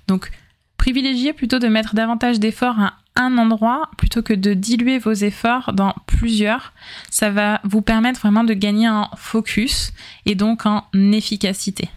Donc, 0.07 0.31
privilégiez 0.77 1.33
plutôt 1.33 1.59
de 1.59 1.67
mettre 1.67 1.93
davantage 1.93 2.39
d'efforts 2.39 2.79
à 2.79 2.93
un 3.15 3.37
endroit 3.37 3.91
plutôt 3.97 4.23
que 4.23 4.33
de 4.33 4.53
diluer 4.53 4.97
vos 4.97 5.13
efforts 5.13 5.73
dans 5.73 5.93
plusieurs. 6.07 6.73
Ça 7.11 7.29
va 7.29 7.61
vous 7.63 7.81
permettre 7.81 8.19
vraiment 8.19 8.43
de 8.43 8.53
gagner 8.53 8.89
en 8.89 9.09
focus 9.15 9.91
et 10.25 10.35
donc 10.35 10.65
en 10.65 10.85
efficacité. 10.93 11.89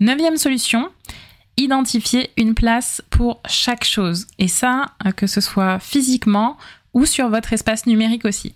Neuvième 0.00 0.36
solution, 0.36 0.90
identifier 1.56 2.30
une 2.36 2.54
place 2.54 3.02
pour 3.10 3.40
chaque 3.48 3.84
chose. 3.84 4.26
Et 4.38 4.48
ça, 4.48 4.86
que 5.16 5.26
ce 5.26 5.40
soit 5.40 5.78
physiquement 5.78 6.56
ou 6.92 7.06
sur 7.06 7.28
votre 7.28 7.52
espace 7.52 7.86
numérique 7.86 8.24
aussi. 8.24 8.54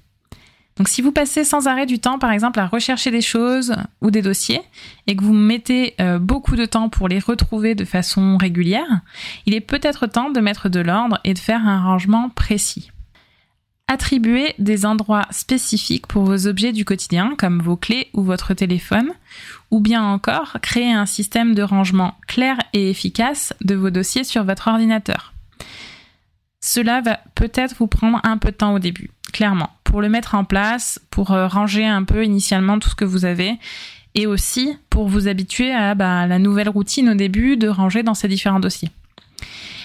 Donc 0.79 0.89
si 0.89 1.03
vous 1.03 1.11
passez 1.11 1.43
sans 1.43 1.67
arrêt 1.67 1.87
du 1.87 1.99
temps, 1.99 2.21
par 2.21 2.31
exemple, 2.31 2.61
à 2.61 2.67
rechercher 2.67 3.11
des 3.11 3.21
choses 3.21 3.75
ou 4.01 4.13
des 4.13 4.23
dossiers, 4.23 4.63
et 5.09 5.17
que 5.17 5.25
vous 5.25 5.33
mettez 5.33 5.95
euh, 6.01 6.21
beaucoup 6.21 6.55
de 6.55 6.67
temps 6.67 6.89
pour 6.89 7.09
les 7.09 7.19
retrouver 7.19 7.75
de 7.75 7.85
façon 7.85 8.37
régulière, 8.37 9.01
il 9.45 9.55
est 9.55 9.61
peut-être 9.61 10.07
temps 10.07 10.31
de 10.31 10.41
mettre 10.41 10.69
de 10.69 10.79
l'ordre 10.79 11.19
et 11.25 11.35
de 11.35 11.39
faire 11.39 11.67
un 11.67 11.83
rangement 11.83 12.29
précis. 12.29 12.93
Attribuez 13.91 14.55
des 14.59 14.85
endroits 14.85 15.27
spécifiques 15.31 16.07
pour 16.07 16.25
vos 16.25 16.47
objets 16.47 16.73
du 16.73 16.85
quotidien, 16.85 17.35
comme 17.39 17.63
vos 17.63 17.77
clés 17.77 18.11
ou 18.13 18.23
votre 18.23 18.53
téléphone, 18.53 19.13
ou 19.71 19.81
bien 19.81 20.05
encore 20.05 20.59
créer 20.61 20.93
un 20.93 21.07
système 21.07 21.55
de 21.55 21.63
rangement 21.63 22.15
clair 22.27 22.59
et 22.75 22.91
efficace 22.91 23.55
de 23.63 23.75
vos 23.75 23.89
dossiers 23.89 24.25
sur 24.25 24.45
votre 24.45 24.69
ordinateur. 24.69 25.33
Cela 26.61 27.01
va 27.01 27.19
peut-être 27.35 27.77
vous 27.79 27.87
prendre 27.87 28.21
un 28.25 28.37
peu 28.37 28.51
de 28.51 28.57
temps 28.57 28.75
au 28.75 28.79
début, 28.79 29.11
clairement, 29.33 29.71
pour 29.85 30.03
le 30.03 30.11
mettre 30.11 30.35
en 30.35 30.45
place, 30.45 31.01
pour 31.09 31.31
euh, 31.31 31.47
ranger 31.47 31.87
un 31.87 32.05
peu 32.05 32.25
initialement 32.25 32.79
tout 32.79 32.91
ce 32.91 32.95
que 32.95 33.07
vous 33.07 33.25
avez, 33.25 33.55
et 34.15 34.27
aussi 34.27 34.77
pour 34.91 35.09
vous 35.09 35.29
habituer 35.29 35.73
à 35.73 35.95
bah, 35.95 36.27
la 36.27 36.39
nouvelle 36.39 36.69
routine 36.69 37.09
au 37.09 37.15
début 37.15 37.57
de 37.57 37.69
ranger 37.69 38.03
dans 38.03 38.15
ces 38.15 38.29
différents 38.29 38.61
dossiers. 38.61 38.91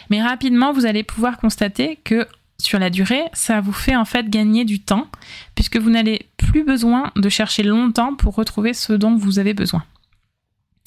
Mais 0.10 0.22
rapidement, 0.22 0.74
vous 0.74 0.86
allez 0.86 1.04
pouvoir 1.04 1.38
constater 1.38 2.00
que 2.04 2.28
sur 2.60 2.80
la 2.80 2.90
durée, 2.90 3.24
ça 3.34 3.62
vous 3.62 3.74
fait 3.74 3.96
en 3.96 4.06
fait 4.06 4.30
gagner 4.30 4.66
du 4.66 4.80
temps, 4.80 5.08
puisque 5.56 5.78
vous 5.78 5.90
n'allez 5.90 6.30
plus 6.38 6.64
besoin 6.64 7.12
de 7.16 7.30
chercher 7.30 7.64
longtemps 7.64 8.16
pour 8.16 8.36
retrouver 8.36 8.74
ce 8.74 8.94
dont 8.94 9.16
vous 9.16 9.40
avez 9.40 9.54
besoin. 9.54 9.84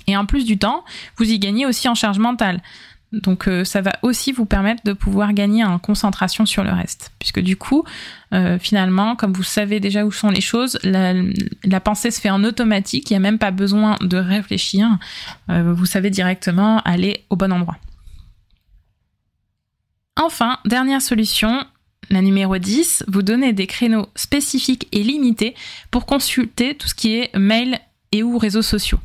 Et 0.06 0.16
en 0.16 0.26
plus 0.26 0.44
du 0.44 0.58
temps, 0.58 0.84
vous 1.16 1.30
y 1.30 1.38
gagnez 1.38 1.66
aussi 1.66 1.88
en 1.88 1.94
charge 1.94 2.18
mentale. 2.18 2.62
Donc 3.12 3.46
euh, 3.46 3.64
ça 3.64 3.80
va 3.80 3.92
aussi 4.02 4.32
vous 4.32 4.46
permettre 4.46 4.82
de 4.84 4.92
pouvoir 4.92 5.32
gagner 5.32 5.64
en 5.64 5.78
concentration 5.78 6.44
sur 6.44 6.64
le 6.64 6.70
reste. 6.70 7.12
Puisque 7.18 7.40
du 7.40 7.56
coup, 7.56 7.84
euh, 8.32 8.58
finalement, 8.58 9.16
comme 9.16 9.32
vous 9.32 9.42
savez 9.42 9.80
déjà 9.80 10.04
où 10.04 10.12
sont 10.12 10.28
les 10.28 10.40
choses, 10.40 10.78
la, 10.82 11.80
pensée 11.80 12.10
se 12.10 12.20
fait 12.20 12.30
en 12.30 12.42
automatique, 12.44 13.10
il 13.10 13.14
n'y 13.14 13.18
a 13.18 13.20
même 13.20 13.38
pas 13.38 13.52
besoin 13.52 13.96
de 14.00 14.16
réfléchir. 14.16 14.88
Euh, 15.50 15.72
vous 15.72 15.86
savez 15.86 16.10
directement 16.10 16.80
aller 16.80 17.24
au 17.30 17.36
bon 17.36 17.52
endroit. 17.52 17.76
Enfin, 20.16 20.58
dernière 20.64 21.02
solution, 21.02 21.64
la 22.08 22.22
numéro 22.22 22.56
10, 22.56 23.04
vous 23.08 23.22
donnez 23.22 23.52
des 23.52 23.66
créneaux 23.66 24.06
spécifiques 24.14 24.88
et 24.92 25.02
limités 25.02 25.54
pour 25.90 26.06
consulter 26.06 26.74
tout 26.74 26.88
ce 26.88 26.94
qui 26.94 27.16
est 27.16 27.36
mail 27.36 27.78
et 28.12 28.22
ou 28.22 28.38
réseaux 28.38 28.62
sociaux. 28.62 28.98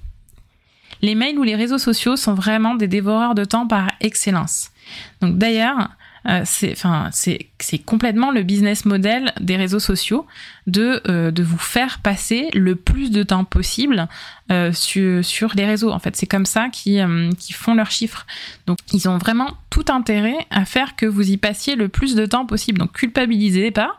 Les 1.02 1.16
mails 1.16 1.38
ou 1.38 1.44
les 1.44 1.56
réseaux 1.56 1.80
sociaux 1.80 2.16
sont 2.16 2.34
vraiment 2.34 2.76
des 2.76 2.88
dévoreurs 2.88 3.36
de 3.36 3.44
temps 3.44 3.68
par 3.68 3.92
excellence. 4.00 4.72
Donc 5.20 5.38
d'ailleurs, 5.38 5.90
euh, 6.28 6.44
c'est 6.46 6.72
enfin 6.72 7.10
c'est 7.12 7.48
c'est 7.58 7.80
complètement 7.80 8.30
le 8.30 8.44
business 8.44 8.86
model 8.86 9.34
des 9.40 9.56
réseaux 9.56 9.80
sociaux 9.80 10.28
de 10.68 11.02
euh, 11.10 11.32
de 11.32 11.42
vous 11.42 11.58
faire 11.58 12.00
passer 12.00 12.50
le 12.54 12.76
plus 12.76 13.10
de 13.10 13.24
temps 13.24 13.44
possible 13.44 14.08
euh, 14.52 14.72
sur 14.72 15.26
sur 15.26 15.54
les 15.56 15.66
réseaux. 15.66 15.92
En 15.92 16.00
fait 16.00 16.16
c'est 16.16 16.28
comme 16.28 16.46
ça 16.46 16.70
qu'ils 16.70 17.32
qui 17.40 17.54
font 17.54 17.74
leurs 17.74 17.90
chiffres. 17.90 18.28
Donc 18.68 18.78
ils 18.94 19.10
ont 19.10 19.18
vraiment 19.18 19.58
tout 19.72 19.86
intérêt 19.90 20.46
à 20.52 20.66
faire 20.66 20.96
que 20.96 21.08
vous 21.08 21.32
y 21.32 21.38
passiez 21.38 21.76
le 21.76 21.90
plus 21.90 22.14
de 22.14 22.26
temps 22.26 22.46
possible. 22.46 22.78
Donc 22.78 22.94
culpabilisez 22.94 23.72
pas. 23.72 23.98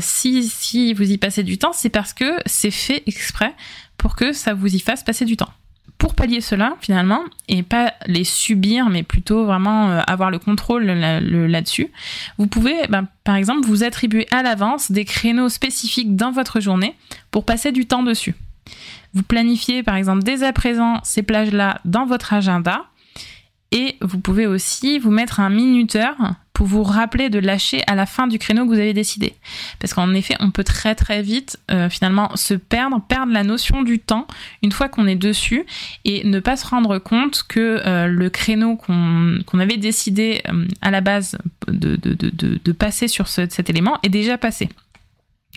Si 0.00 0.48
si 0.48 0.92
vous 0.92 1.10
y 1.10 1.18
passez 1.18 1.44
du 1.44 1.56
temps 1.56 1.72
c'est 1.72 1.88
parce 1.88 2.12
que 2.12 2.38
c'est 2.46 2.72
fait 2.72 3.04
exprès 3.06 3.54
pour 3.96 4.16
que 4.16 4.32
ça 4.32 4.52
vous 4.52 4.74
y 4.74 4.80
fasse 4.80 5.04
passer 5.04 5.24
du 5.24 5.36
temps 5.36 5.52
pour 5.98 6.14
pallier 6.14 6.40
cela, 6.40 6.76
finalement, 6.80 7.22
et 7.48 7.64
pas 7.64 7.92
les 8.06 8.22
subir, 8.22 8.88
mais 8.88 9.02
plutôt 9.02 9.44
vraiment 9.44 9.90
euh, 9.90 10.00
avoir 10.06 10.30
le 10.30 10.38
contrôle 10.38 10.84
là-dessus, 10.84 11.90
vous 12.38 12.46
pouvez, 12.46 12.86
ben, 12.88 13.08
par 13.24 13.34
exemple, 13.34 13.66
vous 13.66 13.82
attribuer 13.82 14.28
à 14.30 14.42
l'avance 14.42 14.92
des 14.92 15.04
créneaux 15.04 15.48
spécifiques 15.48 16.14
dans 16.14 16.30
votre 16.30 16.60
journée 16.60 16.94
pour 17.32 17.44
passer 17.44 17.72
du 17.72 17.86
temps 17.86 18.04
dessus. 18.04 18.36
Vous 19.14 19.24
planifiez, 19.24 19.82
par 19.82 19.96
exemple, 19.96 20.22
dès 20.22 20.44
à 20.44 20.52
présent 20.52 21.00
ces 21.02 21.22
plages-là 21.22 21.80
dans 21.84 22.06
votre 22.06 22.32
agenda, 22.32 22.84
et 23.70 23.96
vous 24.00 24.18
pouvez 24.18 24.46
aussi 24.46 24.98
vous 24.98 25.10
mettre 25.10 25.40
un 25.40 25.50
minuteur 25.50 26.16
pour 26.58 26.66
vous 26.66 26.82
rappeler 26.82 27.30
de 27.30 27.38
lâcher 27.38 27.82
à 27.86 27.94
la 27.94 28.04
fin 28.04 28.26
du 28.26 28.40
créneau 28.40 28.64
que 28.64 28.70
vous 28.70 28.80
avez 28.80 28.92
décidé. 28.92 29.34
Parce 29.78 29.94
qu'en 29.94 30.12
effet, 30.12 30.34
on 30.40 30.50
peut 30.50 30.64
très 30.64 30.96
très 30.96 31.22
vite 31.22 31.56
euh, 31.70 31.88
finalement 31.88 32.34
se 32.34 32.54
perdre, 32.54 33.00
perdre 33.00 33.32
la 33.32 33.44
notion 33.44 33.82
du 33.82 34.00
temps 34.00 34.26
une 34.62 34.72
fois 34.72 34.88
qu'on 34.88 35.06
est 35.06 35.14
dessus 35.14 35.66
et 36.04 36.24
ne 36.24 36.40
pas 36.40 36.56
se 36.56 36.66
rendre 36.66 36.98
compte 36.98 37.44
que 37.48 37.80
euh, 37.86 38.08
le 38.08 38.28
créneau 38.28 38.74
qu'on 38.74 39.58
avait 39.60 39.76
décidé 39.76 40.42
euh, 40.48 40.66
à 40.82 40.90
la 40.90 41.00
base 41.00 41.38
de, 41.68 41.94
de, 41.94 42.14
de, 42.14 42.58
de 42.64 42.72
passer 42.72 43.06
sur 43.06 43.28
cet 43.28 43.70
élément 43.70 43.98
est 44.02 44.08
déjà 44.08 44.36
passé. 44.36 44.68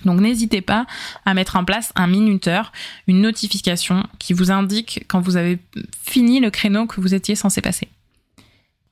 Donc 0.06 0.20
n'hésitez 0.20 0.62
pas 0.62 0.86
à 1.26 1.34
mettre 1.34 1.56
en 1.56 1.66
place 1.66 1.92
un 1.96 2.08
minuteur, 2.08 2.72
une 3.08 3.22
notification 3.22 4.06
qui 4.20 4.34
vous 4.34 4.52
indique 4.52 5.04
quand 5.08 5.20
vous 5.20 5.36
avez 5.36 5.58
fini 6.04 6.40
le 6.40 6.52
créneau 6.52 6.86
que 6.86 7.02
vous 7.02 7.16
étiez 7.16 7.36
censé 7.36 7.62
passer. 7.62 7.88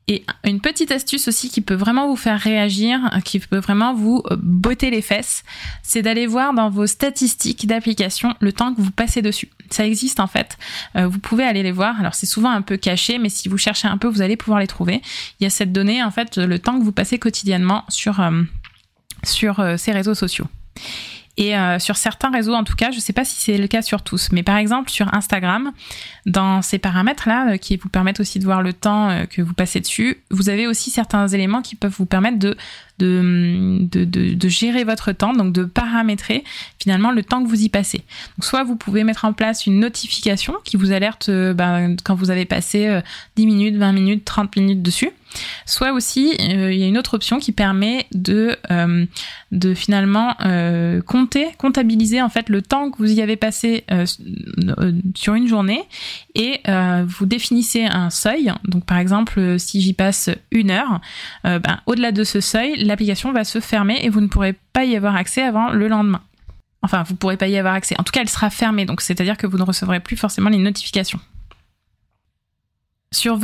Et 0.10 0.26
une 0.44 0.60
petite 0.60 0.92
astuce 0.92 1.28
aussi 1.28 1.52
qui 1.52 1.62
peut 1.62 1.76
vraiment 1.76 2.08
vous 2.08 2.16
faire 2.16 2.40
réagir, 2.40 3.00
qui 3.24 3.38
peut 3.38 3.60
vraiment 3.60 3.94
vous 3.94 4.24
euh, 4.32 4.38
botter 4.42 4.90
les 4.90 5.04
fesses, 5.04 5.44
c'est 5.84 6.02
d'aller 6.02 6.26
voir 6.26 6.56
dans 6.56 6.72
vos 6.72 6.88
statistiques 6.88 7.68
d'application 7.68 8.34
le 8.40 8.52
temps 8.52 8.74
que 8.74 8.82
vous 8.82 8.90
passez 8.90 9.22
dessus. 9.22 9.50
Ça 9.70 9.86
existe 9.86 10.20
en 10.20 10.26
fait. 10.26 10.58
Euh, 10.96 11.08
vous 11.08 11.20
pouvez 11.20 11.44
aller 11.44 11.62
les 11.62 11.72
voir. 11.72 12.00
Alors 12.00 12.16
c'est 12.16 12.26
souvent 12.26 12.50
un 12.50 12.64
peu 12.64 12.76
caché, 12.76 13.20
mais 13.20 13.30
si 13.30 13.50
vous 13.50 13.60
cherchez 13.60 13.88
un 13.88 14.00
peu, 14.00 14.08
vous 14.08 14.24
allez 14.24 14.36
pouvoir 14.36 14.60
les 14.60 14.66
trouver. 14.66 15.04
Il 15.40 15.44
y 15.44 15.46
a 15.46 15.52
cette 15.52 15.72
donnée 15.72 16.02
en 16.02 16.10
fait, 16.10 16.40
le 16.40 16.58
temps 16.58 16.80
que 16.80 16.84
vous 16.84 16.92
passez 16.92 17.20
quotidiennement 17.20 17.86
sur 17.88 18.20
euh, 18.20 18.42
sur 19.24 19.64
ces 19.78 19.92
réseaux 19.92 20.16
sociaux. 20.16 20.48
Et 21.40 21.56
euh, 21.56 21.80
sur 21.80 21.96
certains 21.96 22.32
réseaux, 22.32 22.54
en 22.54 22.66
tout 22.66 22.76
cas, 22.76 22.92
je 22.92 22.98
ne 22.98 23.02
sais 23.02 23.14
pas 23.14 23.24
si 23.24 23.40
c'est 23.40 23.58
le 23.58 23.68
cas 23.68 23.82
sur 23.82 24.02
tous, 24.02 24.28
mais 24.34 24.44
par 24.44 24.58
exemple 24.58 24.90
sur 24.90 25.12
Instagram, 25.14 25.72
dans 26.26 26.62
ces 26.62 26.80
paramètres-là, 26.80 27.54
euh, 27.54 27.58
qui 27.58 27.78
vous 27.78 27.88
permettent 27.88 28.20
aussi 28.20 28.40
de 28.40 28.44
voir 28.44 28.62
le 28.62 28.74
temps 28.74 29.10
euh, 29.10 29.26
que 29.26 29.42
vous 29.42 29.54
passez 29.54 29.80
dessus, 29.80 30.22
vous 30.32 30.50
avez 30.50 30.68
aussi 30.68 30.92
certains 30.92 31.30
éléments 31.30 31.62
qui 31.62 31.78
peuvent 31.78 31.96
vous 31.98 32.06
permettre 32.06 32.40
de 32.40 32.58
de, 33.00 34.48
gérer 34.50 34.84
votre 34.84 35.12
temps, 35.12 35.34
donc 35.34 35.54
de 35.54 35.64
paramétrer 35.64 36.44
finalement 36.80 37.12
le 37.12 37.24
temps 37.24 37.44
que 37.44 37.50
vous 37.50 37.64
y 37.64 37.70
passez. 37.70 38.04
Soit 38.42 38.64
vous 38.64 38.76
pouvez 38.76 39.04
mettre 39.04 39.26
en 39.26 39.34
place 39.34 39.66
une 39.66 39.80
notification 39.80 40.56
qui 40.64 40.78
vous 40.78 40.92
alerte 40.92 41.30
ben, 41.30 41.96
quand 42.04 42.16
vous 42.16 42.32
avez 42.32 42.46
passé 42.46 43.02
10 43.36 43.46
minutes, 43.46 43.76
20 43.76 43.92
minutes, 43.92 44.26
30 44.26 44.56
minutes 44.56 44.82
dessus. 44.82 45.12
Soit 45.66 45.92
aussi, 45.92 46.36
euh, 46.40 46.74
il 46.74 46.80
y 46.80 46.84
a 46.84 46.88
une 46.88 46.98
autre 46.98 47.14
option 47.14 47.40
qui 47.40 47.52
permet 47.52 48.08
de, 48.14 48.58
euh, 48.72 49.06
finalement 49.76 50.36
euh, 50.42 51.02
compter, 51.02 51.50
comptabiliser 51.58 52.22
en 52.22 52.30
fait 52.30 52.50
le 52.50 52.62
temps 52.62 52.90
que 52.90 52.98
vous 52.98 53.12
y 53.12 53.22
avez 53.22 53.36
passé 53.36 53.86
sur 55.16 55.36
une 55.36 55.48
journée 55.48 55.84
et 56.36 56.62
vous 57.06 57.26
définissez 57.26 57.86
un 57.86 58.10
seuil. 58.10 58.52
Donc 58.66 58.86
par 58.86 58.98
exemple, 58.98 59.60
si 59.60 59.82
j'y 59.82 59.94
passe 59.94 60.30
une 60.52 60.72
heure, 60.72 61.00
ben, 61.44 61.80
au-delà 61.86 62.12
de 62.12 62.24
ce 62.24 62.42
seuil, 62.42 62.84
l'application 62.90 63.32
va 63.32 63.44
se 63.44 63.60
fermer 63.60 64.00
et 64.04 64.10
vous 64.10 64.22
ne 64.22 64.28
pourrez 64.28 64.56
pas 64.74 64.86
y 64.86 64.96
avoir 64.96 65.16
accès 65.16 65.42
avant 65.42 65.70
le 65.70 65.88
lendemain. 65.88 66.22
Enfin, 66.82 67.04
vous 67.04 67.14
ne 67.14 67.18
pourrez 67.18 67.38
pas 67.38 67.48
y 67.48 67.58
avoir 67.58 67.74
accès. 67.74 67.96
En 68.00 68.04
tout 68.04 68.12
cas, 68.12 68.22
elle 68.22 68.30
sera 68.30 68.50
fermée, 68.50 68.86
donc 68.86 69.02
c'est-à-dire 69.02 69.38
que 69.38 69.48
vous 69.48 69.58
ne 69.58 69.64
recevrez 69.64 70.00
plus 70.00 70.16
forcément 70.16 70.50
les 70.50 70.58
notifications. 70.58 71.20
Sur, 73.12 73.40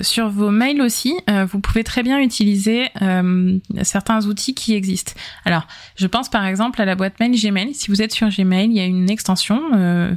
sur 0.00 0.28
vos 0.28 0.50
mails 0.50 0.80
aussi, 0.80 1.12
euh, 1.28 1.44
vous 1.44 1.58
pouvez 1.58 1.82
très 1.82 2.04
bien 2.04 2.20
utiliser 2.20 2.88
euh, 3.02 3.58
certains 3.82 4.24
outils 4.26 4.54
qui 4.54 4.74
existent. 4.74 5.12
Alors, 5.44 5.66
je 5.96 6.06
pense 6.06 6.28
par 6.28 6.46
exemple 6.46 6.80
à 6.80 6.84
la 6.84 6.94
boîte 6.94 7.18
mail 7.18 7.32
Gmail. 7.32 7.74
Si 7.74 7.90
vous 7.90 8.00
êtes 8.00 8.12
sur 8.12 8.28
Gmail, 8.28 8.66
il 8.70 8.76
y 8.76 8.80
a 8.80 8.84
une 8.84 9.10
extension 9.10 9.60
euh, 9.74 10.12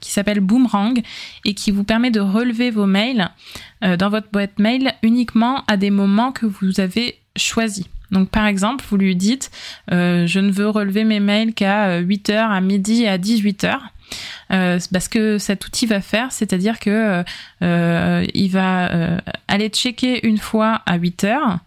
qui 0.00 0.12
s'appelle 0.12 0.40
Boomerang 0.40 1.02
et 1.44 1.52
qui 1.52 1.70
vous 1.70 1.84
permet 1.84 2.10
de 2.10 2.20
relever 2.20 2.70
vos 2.70 2.86
mails 2.86 3.30
dans 3.82 4.10
votre 4.10 4.30
boîte 4.30 4.58
mail 4.58 4.94
uniquement 5.02 5.64
à 5.66 5.76
des 5.76 5.90
moments 5.90 6.32
que 6.32 6.46
vous 6.46 6.80
avez 6.80 7.18
choisis. 7.36 7.84
Donc 8.12 8.28
par 8.30 8.46
exemple, 8.46 8.84
vous 8.88 8.96
lui 8.96 9.16
dites 9.16 9.50
je 9.90 10.38
ne 10.38 10.50
veux 10.50 10.68
relever 10.68 11.04
mes 11.04 11.20
mails 11.20 11.54
qu'à 11.54 12.00
8h, 12.00 12.36
à 12.36 12.60
midi 12.60 13.06
à 13.06 13.18
18h. 13.18 13.78
Euh, 14.52 14.78
parce 14.92 15.08
que 15.08 15.38
cet 15.38 15.66
outil 15.66 15.86
va 15.86 16.00
faire, 16.00 16.32
c'est-à-dire 16.32 16.78
que 16.78 16.90
euh, 16.90 17.22
euh, 17.62 18.26
il 18.34 18.48
va 18.48 19.18
aller 19.48 19.68
checker 19.68 20.26
une 20.26 20.38
fois 20.38 20.82
à 20.86 20.96
8 20.96 21.24
heures. 21.24 21.58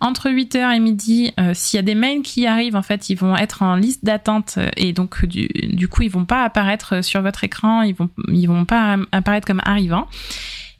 Entre 0.00 0.30
8h 0.30 0.76
et 0.76 0.78
midi, 0.78 1.32
s'il 1.54 1.76
y 1.76 1.80
a 1.80 1.82
des 1.82 1.96
mails 1.96 2.22
qui 2.22 2.46
arrivent, 2.46 2.76
en 2.76 2.82
fait, 2.82 3.10
ils 3.10 3.16
vont 3.16 3.36
être 3.36 3.62
en 3.62 3.74
liste 3.74 4.04
d'attente 4.04 4.58
et 4.76 4.92
donc 4.92 5.24
du, 5.24 5.48
du, 5.48 5.88
coup, 5.88 6.02
ils 6.02 6.10
vont 6.10 6.24
pas 6.24 6.44
apparaître 6.44 7.02
sur 7.02 7.20
votre 7.20 7.42
écran, 7.42 7.82
ils 7.82 7.94
vont 7.94 8.08
ils 8.28 8.46
vont 8.46 8.64
pas 8.64 8.96
apparaître 9.10 9.46
comme 9.46 9.60
arrivants. 9.64 10.06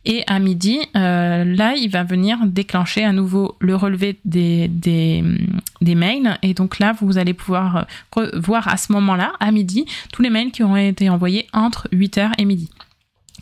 Et 0.06 0.22
à 0.28 0.38
midi, 0.38 0.78
euh, 0.96 1.44
là, 1.44 1.74
il 1.74 1.90
va 1.90 2.04
venir 2.04 2.38
déclencher 2.46 3.02
à 3.04 3.12
nouveau 3.12 3.56
le 3.58 3.74
relevé 3.74 4.18
des, 4.24 4.70
mails. 5.80 6.38
Et 6.42 6.54
donc 6.54 6.78
là, 6.78 6.94
vous 7.00 7.18
allez 7.18 7.34
pouvoir 7.34 7.86
euh, 8.16 8.30
voir 8.34 8.68
à 8.68 8.76
ce 8.76 8.92
moment-là, 8.92 9.32
à 9.40 9.50
midi, 9.50 9.84
tous 10.12 10.22
les 10.22 10.30
mails 10.30 10.52
qui 10.52 10.62
ont 10.62 10.76
été 10.76 11.10
envoyés 11.10 11.48
entre 11.52 11.88
8h 11.92 12.30
et 12.38 12.44
midi. 12.44 12.70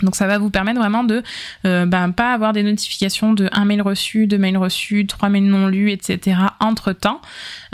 Donc 0.02 0.16
ça 0.16 0.26
va 0.26 0.38
vous 0.38 0.50
permettre 0.50 0.80
vraiment 0.80 1.04
de 1.04 1.22
euh, 1.66 1.86
ben, 1.86 2.10
pas 2.10 2.32
avoir 2.32 2.52
des 2.52 2.62
notifications 2.62 3.34
de 3.34 3.48
un 3.52 3.64
mail 3.66 3.82
reçu, 3.82 4.26
deux 4.26 4.38
mails 4.38 4.56
reçus, 4.56 5.06
trois 5.06 5.28
mails 5.28 5.46
non 5.46 5.68
lus, 5.68 5.92
etc. 5.92 6.38
Entre 6.60 6.92
temps, 6.92 7.20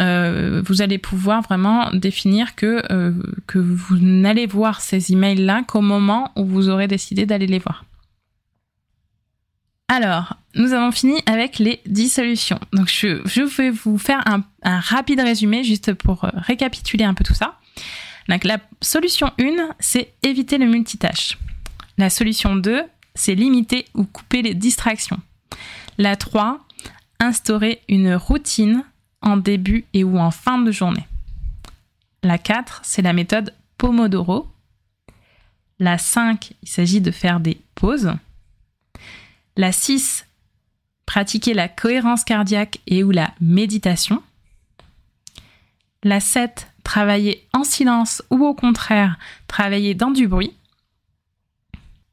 euh, 0.00 0.62
vous 0.66 0.82
allez 0.82 0.98
pouvoir 0.98 1.42
vraiment 1.42 1.90
définir 1.92 2.56
que 2.56 2.82
que 3.46 3.58
vous 3.58 3.96
n'allez 3.98 4.46
voir 4.46 4.80
ces 4.82 5.12
emails 5.12 5.36
là 5.36 5.62
qu'au 5.66 5.80
moment 5.80 6.32
où 6.36 6.44
vous 6.44 6.68
aurez 6.68 6.88
décidé 6.88 7.24
d'aller 7.24 7.46
les 7.46 7.58
voir. 7.58 7.84
Alors, 9.92 10.36
nous 10.54 10.72
avons 10.72 10.92
fini 10.92 11.20
avec 11.26 11.58
les 11.58 11.80
10 11.86 12.10
solutions. 12.10 12.60
Donc, 12.72 12.86
je, 12.88 13.50
vais 13.56 13.70
vous 13.70 13.98
faire 13.98 14.22
un, 14.24 14.44
rapide 14.62 15.18
résumé 15.18 15.64
juste 15.64 15.94
pour 15.94 16.24
euh, 16.24 16.28
récapituler 16.32 17.02
un 17.02 17.12
peu 17.12 17.24
tout 17.24 17.34
ça. 17.34 17.58
Donc, 18.28 18.44
la 18.44 18.58
solution 18.80 19.32
1, 19.40 19.70
c'est 19.80 20.12
éviter 20.22 20.58
le 20.58 20.66
multitâche. 20.66 21.36
La 21.98 22.08
solution 22.08 22.54
2, 22.54 22.84
c'est 23.16 23.34
limiter 23.34 23.84
ou 23.94 24.04
couper 24.04 24.42
les 24.42 24.54
distractions. 24.54 25.18
La 25.98 26.14
3, 26.14 26.60
instaurer 27.18 27.82
une 27.88 28.14
routine 28.14 28.84
en 29.22 29.38
début 29.38 29.86
et 29.92 30.04
ou 30.04 30.20
en 30.20 30.30
fin 30.30 30.58
de 30.58 30.70
journée. 30.70 31.08
La 32.22 32.38
4, 32.38 32.82
c'est 32.84 33.02
la 33.02 33.12
méthode 33.12 33.52
Pomodoro. 33.76 34.46
La 35.80 35.98
5, 35.98 36.52
il 36.62 36.68
s'agit 36.68 37.00
de 37.00 37.10
faire 37.10 37.40
des 37.40 37.60
pauses. 37.74 38.12
La 39.60 39.72
6, 39.72 40.24
pratiquer 41.04 41.52
la 41.52 41.68
cohérence 41.68 42.24
cardiaque 42.24 42.80
et 42.86 43.04
ou 43.04 43.10
la 43.10 43.34
méditation. 43.42 44.22
La 46.02 46.18
7, 46.18 46.66
travailler 46.82 47.46
en 47.52 47.62
silence 47.62 48.22
ou 48.30 48.46
au 48.46 48.54
contraire 48.54 49.18
travailler 49.48 49.92
dans 49.92 50.12
du 50.12 50.28
bruit. 50.28 50.54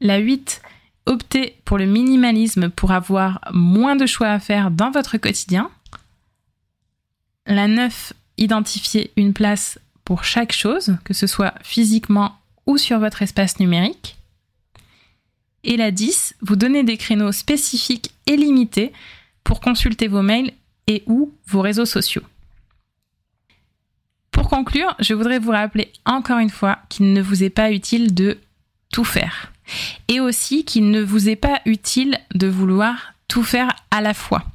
La 0.02 0.18
8, 0.18 0.62
opter 1.06 1.56
pour 1.64 1.78
le 1.78 1.86
minimalisme 1.86 2.70
pour 2.70 2.92
avoir 2.92 3.40
moins 3.54 3.96
de 3.96 4.06
choix 4.06 4.28
à 4.28 4.40
faire 4.40 4.70
dans 4.70 4.92
votre 4.92 5.18
quotidien. 5.18 5.72
La 7.46 7.70
9, 7.70 8.12
identifier 8.38 9.12
une 9.16 9.32
place 9.32 9.80
pour 10.04 10.26
chaque 10.26 10.52
chose, 10.52 10.98
que 11.06 11.14
ce 11.14 11.28
soit 11.28 11.54
physiquement 11.62 12.38
ou 12.66 12.78
sur 12.78 13.00
votre 13.00 13.22
espace 13.22 13.58
numérique. 13.62 14.17
Et 15.68 15.76
la 15.76 15.92
10, 15.92 16.36
vous 16.42 16.56
donnez 16.56 16.84
des 16.84 16.96
créneaux 16.96 17.34
spécifiques 17.34 18.12
et 18.26 18.38
limités 18.38 18.94
pour 19.44 19.60
consulter 19.60 20.08
vos 20.08 20.22
mails 20.22 20.54
et 20.88 21.04
ou 21.08 21.34
vos 21.46 21.62
réseaux 21.62 21.86
sociaux. 21.86 22.24
Pour 24.32 24.50
conclure, 24.50 24.96
je 25.00 25.14
voudrais 25.14 25.40
vous 25.40 25.52
rappeler 25.52 25.92
encore 26.06 26.40
une 26.40 26.50
fois 26.50 26.80
qu'il 26.88 27.12
ne 27.12 27.22
vous 27.22 27.44
est 27.44 27.50
pas 27.50 27.72
utile 27.72 28.14
de 28.14 28.38
tout 28.94 29.04
faire. 29.04 29.52
Et 30.08 30.22
aussi 30.22 30.64
qu'il 30.64 30.90
ne 30.90 31.02
vous 31.02 31.28
est 31.28 31.36
pas 31.36 31.60
utile 31.66 32.18
de 32.34 32.48
vouloir 32.48 33.14
tout 33.28 33.44
faire 33.44 33.76
à 33.92 34.00
la 34.00 34.14
fois. 34.14 34.46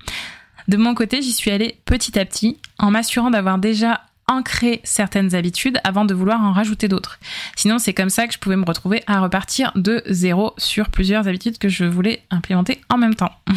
De 0.68 0.78
mon 0.78 0.94
côté, 0.94 1.20
j'y 1.20 1.32
suis 1.32 1.50
allée 1.50 1.76
petit 1.84 2.18
à 2.18 2.24
petit 2.24 2.56
en 2.78 2.90
m'assurant 2.90 3.30
d'avoir 3.30 3.58
déjà 3.58 4.00
ancrer 4.32 4.80
certaines 4.84 5.34
habitudes 5.34 5.78
avant 5.84 6.04
de 6.04 6.14
vouloir 6.14 6.40
en 6.42 6.52
rajouter 6.52 6.88
d'autres. 6.88 7.18
Sinon, 7.56 7.78
c'est 7.78 7.94
comme 7.94 8.10
ça 8.10 8.26
que 8.26 8.34
je 8.34 8.38
pouvais 8.38 8.56
me 8.56 8.64
retrouver 8.64 9.02
à 9.06 9.20
repartir 9.20 9.72
de 9.74 10.02
zéro 10.06 10.54
sur 10.58 10.88
plusieurs 10.88 11.28
habitudes 11.28 11.58
que 11.58 11.68
je 11.68 11.84
voulais 11.84 12.22
implémenter 12.30 12.80
en 12.88 12.98
même 12.98 13.14
temps. 13.14 13.32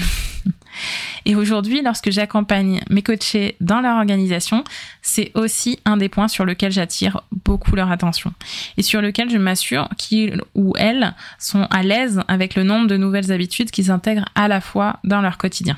Et 1.26 1.36
aujourd'hui, 1.36 1.82
lorsque 1.82 2.12
j'accompagne 2.12 2.82
mes 2.90 3.02
coachés 3.02 3.56
dans 3.62 3.82
leur 3.82 3.98
organisation, 3.98 4.64
c'est 5.02 5.32
aussi 5.34 5.80
un 5.86 5.98
des 5.98 6.10
points 6.10 6.28
sur 6.28 6.46
lequel 6.46 6.72
j'attire 6.72 7.22
beaucoup 7.46 7.76
leur 7.76 7.92
attention 7.92 8.34
et 8.78 8.84
sur 8.84 9.02
lequel 9.02 9.30
je 9.30 9.38
m'assure 9.38 9.90
qu'ils 9.98 10.42
ou 10.54 10.74
elles 10.78 11.16
sont 11.40 11.64
à 11.72 11.82
l'aise 11.82 12.22
avec 12.28 12.56
le 12.56 12.64
nombre 12.64 12.88
de 12.88 12.98
nouvelles 12.98 13.32
habitudes 13.32 13.72
qu'ils 13.72 13.90
intègrent 13.90 14.30
à 14.36 14.48
la 14.48 14.62
fois 14.62 15.00
dans 15.04 15.22
leur 15.22 15.38
quotidien. 15.38 15.78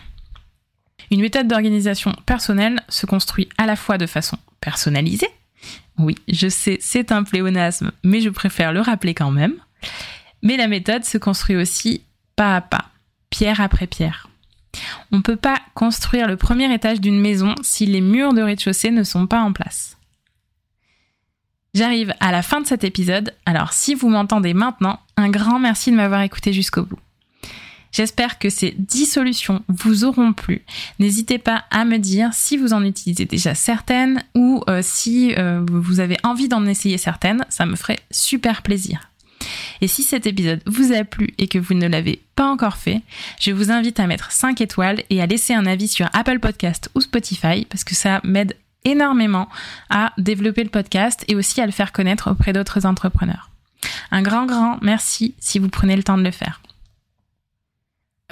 Une 1.11 1.21
méthode 1.21 1.47
d'organisation 1.47 2.13
personnelle 2.25 2.81
se 2.89 3.05
construit 3.05 3.49
à 3.57 3.65
la 3.65 3.75
fois 3.75 3.97
de 3.97 4.05
façon 4.05 4.37
personnalisée. 4.61 5.29
Oui, 5.97 6.15
je 6.27 6.47
sais, 6.47 6.77
c'est 6.81 7.11
un 7.11 7.23
pléonasme, 7.23 7.91
mais 8.03 8.21
je 8.21 8.29
préfère 8.29 8.73
le 8.73 8.81
rappeler 8.81 9.13
quand 9.13 9.31
même. 9.31 9.55
Mais 10.43 10.57
la 10.57 10.67
méthode 10.67 11.03
se 11.03 11.17
construit 11.17 11.55
aussi 11.55 12.03
pas 12.35 12.55
à 12.55 12.61
pas, 12.61 12.85
pierre 13.29 13.61
après 13.61 13.87
pierre. 13.87 14.29
On 15.11 15.17
ne 15.17 15.21
peut 15.21 15.37
pas 15.37 15.59
construire 15.73 16.27
le 16.27 16.37
premier 16.37 16.71
étage 16.71 17.01
d'une 17.01 17.19
maison 17.19 17.55
si 17.63 17.85
les 17.85 18.01
murs 18.01 18.33
de 18.33 18.41
rez-de-chaussée 18.41 18.91
ne 18.91 19.03
sont 19.03 19.25
pas 19.25 19.41
en 19.41 19.53
place. 19.53 19.97
J'arrive 21.73 22.13
à 22.19 22.31
la 22.31 22.41
fin 22.41 22.61
de 22.61 22.67
cet 22.67 22.83
épisode, 22.83 23.33
alors 23.45 23.73
si 23.73 23.95
vous 23.95 24.09
m'entendez 24.09 24.53
maintenant, 24.53 24.99
un 25.15 25.29
grand 25.29 25.59
merci 25.59 25.91
de 25.91 25.95
m'avoir 25.95 26.21
écouté 26.21 26.53
jusqu'au 26.53 26.83
bout. 26.83 26.99
J'espère 27.91 28.39
que 28.39 28.49
ces 28.49 28.75
10 28.77 29.05
solutions 29.05 29.63
vous 29.67 30.03
auront 30.05 30.33
plu. 30.33 30.63
N'hésitez 30.99 31.37
pas 31.37 31.65
à 31.71 31.85
me 31.85 31.97
dire 31.97 32.33
si 32.33 32.57
vous 32.57 32.73
en 32.73 32.83
utilisez 32.83 33.25
déjà 33.25 33.55
certaines 33.55 34.23
ou 34.35 34.63
euh, 34.69 34.81
si 34.83 35.33
euh, 35.37 35.63
vous 35.71 35.99
avez 35.99 36.17
envie 36.23 36.47
d'en 36.47 36.65
essayer 36.65 36.97
certaines. 36.97 37.45
Ça 37.49 37.65
me 37.65 37.75
ferait 37.75 37.99
super 38.11 38.61
plaisir. 38.61 39.09
Et 39.81 39.87
si 39.87 40.03
cet 40.03 40.25
épisode 40.25 40.61
vous 40.65 40.91
a 40.91 41.03
plu 41.03 41.33
et 41.37 41.47
que 41.47 41.59
vous 41.59 41.73
ne 41.73 41.87
l'avez 41.87 42.21
pas 42.35 42.47
encore 42.47 42.77
fait, 42.77 43.01
je 43.39 43.51
vous 43.51 43.71
invite 43.71 43.99
à 43.99 44.07
mettre 44.07 44.31
5 44.31 44.59
étoiles 44.61 45.03
et 45.09 45.21
à 45.21 45.25
laisser 45.25 45.53
un 45.53 45.65
avis 45.65 45.87
sur 45.87 46.09
Apple 46.13 46.39
Podcast 46.39 46.89
ou 46.95 47.01
Spotify 47.01 47.65
parce 47.65 47.83
que 47.83 47.95
ça 47.95 48.21
m'aide 48.23 48.55
énormément 48.85 49.49
à 49.89 50.13
développer 50.17 50.63
le 50.63 50.69
podcast 50.69 51.23
et 51.27 51.35
aussi 51.35 51.61
à 51.61 51.65
le 51.65 51.71
faire 51.71 51.91
connaître 51.91 52.31
auprès 52.31 52.53
d'autres 52.53 52.85
entrepreneurs. 52.85 53.49
Un 54.11 54.21
grand, 54.21 54.45
grand 54.45 54.77
merci 54.81 55.35
si 55.39 55.59
vous 55.59 55.69
prenez 55.69 55.95
le 55.95 56.03
temps 56.03 56.17
de 56.17 56.23
le 56.23 56.31
faire. 56.31 56.61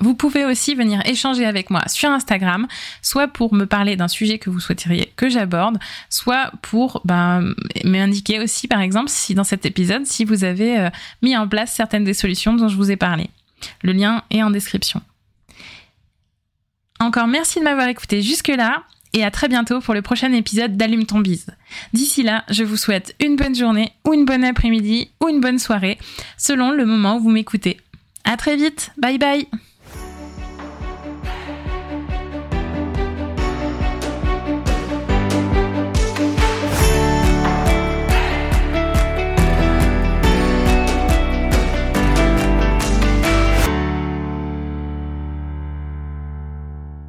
Vous 0.02 0.14
pouvez 0.14 0.44
aussi 0.44 0.76
venir 0.76 1.02
échanger 1.06 1.46
avec 1.46 1.70
moi 1.70 1.82
sur 1.88 2.10
Instagram, 2.10 2.68
soit 3.02 3.30
pour 3.30 3.54
me 3.54 3.66
parler 3.66 3.96
d'un 3.96 4.10
sujet 4.10 4.40
que 4.40 4.50
vous 4.50 4.60
souhaiteriez 4.60 5.14
que 5.16 5.30
j'aborde, 5.30 5.78
soit 6.10 6.52
pour 6.62 7.02
ben, 7.06 7.56
m'indiquer 7.86 8.42
aussi, 8.42 8.68
par 8.68 8.82
exemple, 8.82 9.10
si 9.10 9.36
dans 9.36 9.46
cet 9.46 9.66
épisode, 9.66 10.06
si 10.06 10.26
vous 10.26 10.44
avez 10.44 10.80
euh, 10.80 10.90
mis 11.22 11.38
en 11.38 11.48
place 11.48 11.74
certaines 11.74 12.04
des 12.04 12.14
solutions 12.14 12.54
dont 12.54 12.68
je 12.68 12.76
vous 12.76 12.92
ai 12.92 12.98
parlé. 12.98 13.30
Le 13.84 13.94
lien 13.94 14.24
est 14.32 14.44
en 14.44 14.50
description. 14.50 15.02
Encore 17.00 17.28
merci 17.28 17.60
de 17.60 17.64
m'avoir 17.64 17.88
écouté 17.88 18.22
jusque-là 18.22 18.84
et 19.14 19.24
à 19.24 19.32
très 19.32 19.48
bientôt 19.48 19.80
pour 19.80 19.94
le 19.94 20.02
prochain 20.02 20.34
épisode 20.34 20.76
d'Allume 20.76 21.06
ton 21.06 21.20
bise. 21.20 21.48
D'ici 21.94 22.22
là, 22.22 22.44
je 22.50 22.66
vous 22.66 22.78
souhaite 22.78 23.16
une 23.22 23.38
bonne 23.38 23.56
journée 23.56 23.94
ou 24.06 24.14
une 24.14 24.26
bonne 24.26 24.44
après-midi 24.44 25.10
ou 25.22 25.30
une 25.30 25.40
bonne 25.40 25.60
soirée 25.60 25.98
selon 26.38 26.72
le 26.72 26.86
moment 26.86 27.16
où 27.16 27.22
vous 27.22 27.30
m'écoutez. 27.30 27.80
À 28.26 28.36
très 28.36 28.58
vite. 28.58 28.92
Bye 28.98 29.18
bye. 29.18 29.48